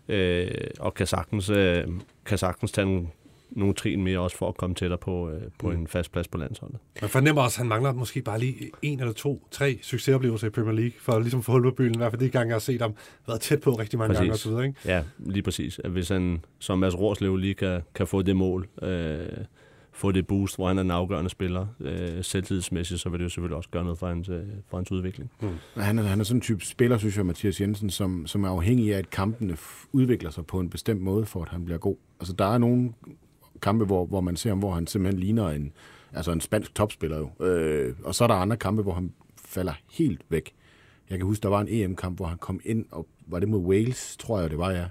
[0.09, 1.85] Øh, og kan sagtens, øh,
[2.27, 3.13] kan sagtens tage en
[3.51, 5.77] nogle trin mere også for at komme tættere på, øh, på mm.
[5.77, 6.79] en fast plads på landsholdet.
[7.01, 10.51] Man fornemmer også, at han mangler måske bare lige en eller to, tre succesoplevelser i
[10.51, 12.55] Premier League, for at ligesom få hul på byen, i hvert fald de gange, jeg
[12.55, 12.95] har set ham,
[13.27, 14.45] været tæt på rigtig mange præcis.
[14.45, 14.67] gange osv.
[14.67, 14.81] Ikke?
[14.85, 15.81] Ja, lige præcis.
[15.85, 19.27] At hvis han, som Mads Rorslev lige kan, kan få det mål, øh,
[19.97, 23.29] få det boost, hvor han er en afgørende spiller øh, selvtidsmæssigt, så vil det jo
[23.29, 25.31] selvfølgelig også gøre noget for hans, øh, for hans udvikling.
[25.41, 25.49] Mm.
[25.77, 28.49] Han, er, han er sådan en type spiller, synes jeg, Mathias Jensen, som, som er
[28.49, 29.57] afhængig af, at kampene
[29.93, 31.97] udvikler sig på en bestemt måde, for at han bliver god.
[32.21, 32.93] Altså, der er nogle
[33.63, 35.73] kampe, hvor, hvor man ser ham, hvor han simpelthen ligner en,
[36.13, 37.47] altså en spansk topspiller jo.
[37.47, 39.13] Øh, og så er der andre kampe, hvor han
[39.45, 40.53] falder helt væk.
[41.11, 43.61] Jeg kan huske, der var en EM-kamp, hvor han kom ind, og var det mod
[43.61, 44.85] Wales, tror jeg, det var, ja.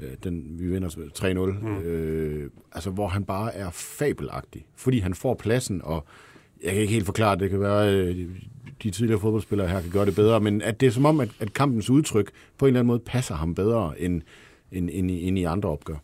[0.00, 1.66] Øh, den, vi vinder 3-0.
[1.68, 1.78] Mm.
[1.78, 4.66] Øh, altså, hvor han bare er fabelagtig.
[4.76, 6.06] Fordi han får pladsen, og
[6.62, 8.28] jeg kan ikke helt forklare, det kan være, øh,
[8.82, 11.28] de tidligere fodboldspillere her kan gøre det bedre, men at det er som om, at,
[11.40, 14.22] at kampens udtryk på en eller anden måde passer ham bedre, end,
[14.72, 15.96] end, end, i, end i andre opgør.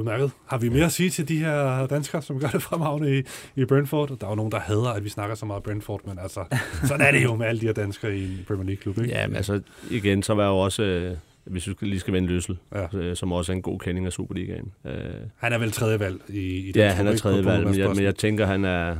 [0.00, 0.30] Udmærket.
[0.46, 3.22] Har vi mere at sige til de her danskere, som gør det fremragende i,
[3.56, 4.08] i Brentford?
[4.08, 6.44] Der er jo nogen, der hader, at vi snakker så meget Brentford, men altså,
[6.88, 9.10] sådan er det jo med alle de her danskere i en Premier League-klub, ikke?
[9.10, 12.58] Ja, men altså, igen, så var jo også, øh, hvis vi lige skal vende Løssel,
[12.74, 12.98] ja.
[12.98, 14.72] øh, som også er en god kending af Superligaen.
[14.86, 14.92] Øh,
[15.36, 18.04] han er vel tredje valg i, i Ja, han er tredje valg, men jeg, men
[18.04, 18.96] jeg tænker, han er,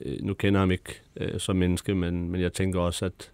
[0.00, 3.30] øh, nu kender ham ikke øh, som menneske, men, men jeg tænker også, at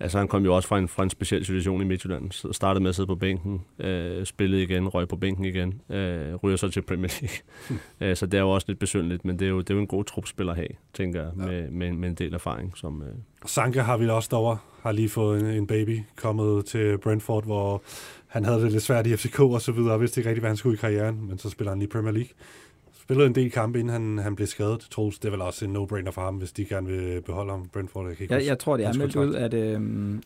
[0.00, 2.32] Altså han kom jo også fra en, fra en speciel situation i Midtjylland.
[2.32, 6.34] Så startede med at sidde på bænken, øh, spillede igen, røg på bænken igen, øh,
[6.34, 7.36] ryger så til Premier League.
[7.68, 8.14] Hmm.
[8.20, 9.86] så det er jo også lidt besyndeligt, men det er jo, det er jo en
[9.86, 11.46] god trupspiller at have, tænker jeg, ja.
[11.46, 12.72] med, med, med en del erfaring.
[12.76, 13.08] Som, øh...
[13.46, 17.82] Sanka har vi også derovre, har lige fået en, en baby, kommet til Brentford, hvor
[18.26, 20.50] han havde det lidt svært i FCK og så videre, og vidste ikke rigtig, hvad
[20.50, 22.30] han skulle i karrieren, men så spiller han i Premier League
[23.08, 24.80] spillede en del kampe, inden han, han blev skadet.
[24.90, 27.68] Troels, det er vel også en no-brainer for ham, hvis de gerne vil beholde ham.
[27.72, 29.80] Brentford, jeg kan ikke jeg, jeg tror, det er meldt ud, at, øh,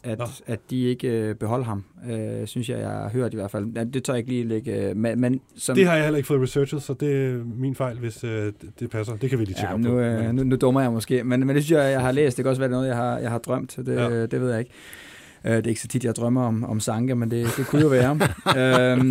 [0.05, 1.85] at, at de ikke øh, beholder ham.
[2.11, 3.67] Øh, synes jeg, jeg har hørt i hvert fald.
[3.77, 4.89] Ja, det tør jeg ikke lige lægge.
[4.89, 7.75] Øh, men, men, som, det har jeg heller ikke fået researchet, så det er min
[7.75, 9.17] fejl, hvis øh, det passer.
[9.17, 10.01] Det kan vi lige tjekke ja, nu, op på.
[10.01, 12.37] Øh, nu, nu dummer jeg måske, men, men det synes jeg, jeg har læst.
[12.37, 13.77] Det kan også være noget, jeg har, jeg har drømt.
[13.77, 14.27] Det, ja.
[14.27, 14.71] det ved jeg ikke.
[15.45, 17.83] Øh, det er ikke så tit, jeg drømmer om, om Sanke, men det, det kunne
[17.83, 18.19] jo være.
[18.93, 19.07] øhm,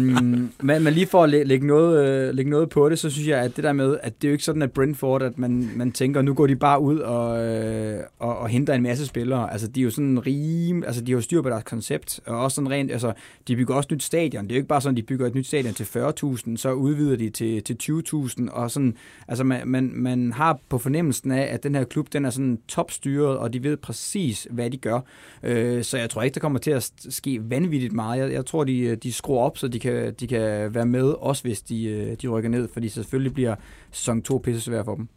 [0.61, 3.27] men, men lige for at læ- lægge, noget, øh, lægge noget på det, så synes
[3.27, 5.69] jeg, at det der med, at det er jo ikke sådan, at Brentford, at man,
[5.75, 9.51] man tænker, nu går de bare ud og, øh, og, og henter en masse spillere.
[9.51, 12.39] Altså, de er jo sådan rim, altså, de har jo styr på deres koncept, og
[12.39, 13.13] også sådan rent, altså,
[13.47, 14.43] de bygger også nyt stadion.
[14.43, 16.71] Det er jo ikke bare sådan, at de bygger et nyt stadion til 40.000, så
[16.71, 18.95] udvider de til, til 20.000, og sådan,
[19.27, 22.59] altså, man, man, man har på fornemmelsen af, at den her klub, den er sådan
[22.67, 24.99] topstyret, og de ved præcis, hvad de gør.
[25.43, 28.19] Øh, så jeg tror ikke, der kommer til at ske vanvittigt meget.
[28.19, 31.43] Jeg, jeg tror, de, de skruer op, så de kan, de kan være med, også
[31.43, 33.55] hvis de, øh, de rykker ned, fordi selvfølgelig bliver
[33.91, 35.07] sæson 2 pisse svær for dem.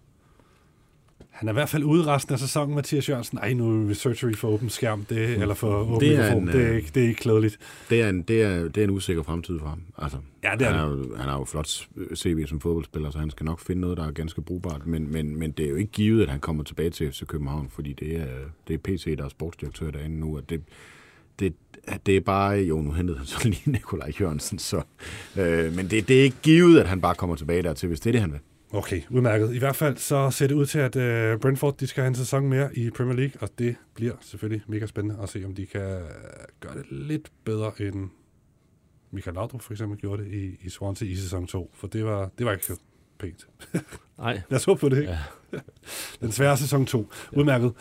[1.34, 3.38] Han er i hvert fald ude resten af sæsonen, Mathias Jørgensen.
[3.38, 5.42] Ej, nu er surgery for åben skærm, det, mm.
[5.42, 7.58] eller for åben det er, en, det, er øh, ikke, det er ikke klædeligt.
[7.90, 9.82] Det er, en, det, er, det er en usikker fremtid for ham.
[9.98, 13.18] Altså, ja, det er han, er jo, han har jo flot CV som fodboldspiller, så
[13.18, 14.86] han skal nok finde noget, der er ganske brugbart.
[14.86, 17.68] Men, men, men det er jo ikke givet, at han kommer tilbage til FC København,
[17.70, 18.26] fordi det er,
[18.68, 20.62] det er PC, der er sportsdirektør derinde nu, og det,
[21.38, 21.54] det,
[22.06, 24.82] det er bare, jo nu hentede han så lige Nikolaj Jørgensen, så,
[25.36, 28.10] øh, men det, det er ikke givet, at han bare kommer tilbage dertil, hvis det
[28.10, 28.40] er det, han vil.
[28.72, 29.54] Okay, udmærket.
[29.54, 32.14] I hvert fald så ser det ud til, at uh, Brentford de skal have en
[32.14, 35.66] sæson mere i Premier League, og det bliver selvfølgelig mega spændende at se, om de
[35.66, 36.00] kan
[36.60, 38.10] gøre det lidt bedre end
[39.14, 42.30] Michael Laudrup for eksempel gjorde det i, i Swansea i sæson 2, for det var,
[42.38, 42.76] det var ikke så
[43.18, 43.48] pænt.
[44.18, 44.32] Nej.
[44.50, 45.18] Lad os håbe på det, ikke?
[45.52, 45.58] Ja.
[46.20, 47.10] Den svære sæson 2.
[47.32, 47.72] Udmærket.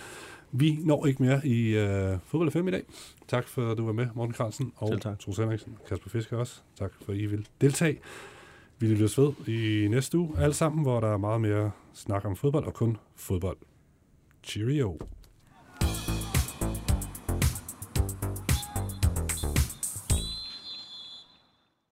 [0.55, 2.83] Vi når ikke mere i øh, fodbold 5 i dag.
[3.27, 4.89] Tak for, at du var med, Morten Carlsen og.
[5.19, 5.77] Troels Henriksen.
[5.89, 6.61] Kasper Fisker også.
[6.79, 7.99] Tak for, at I vil deltage.
[8.79, 12.35] Vi lyttes ved i næste uge, alle sammen, hvor der er meget mere snak om
[12.35, 13.57] fodbold og kun fodbold.
[14.43, 14.99] Cheerio.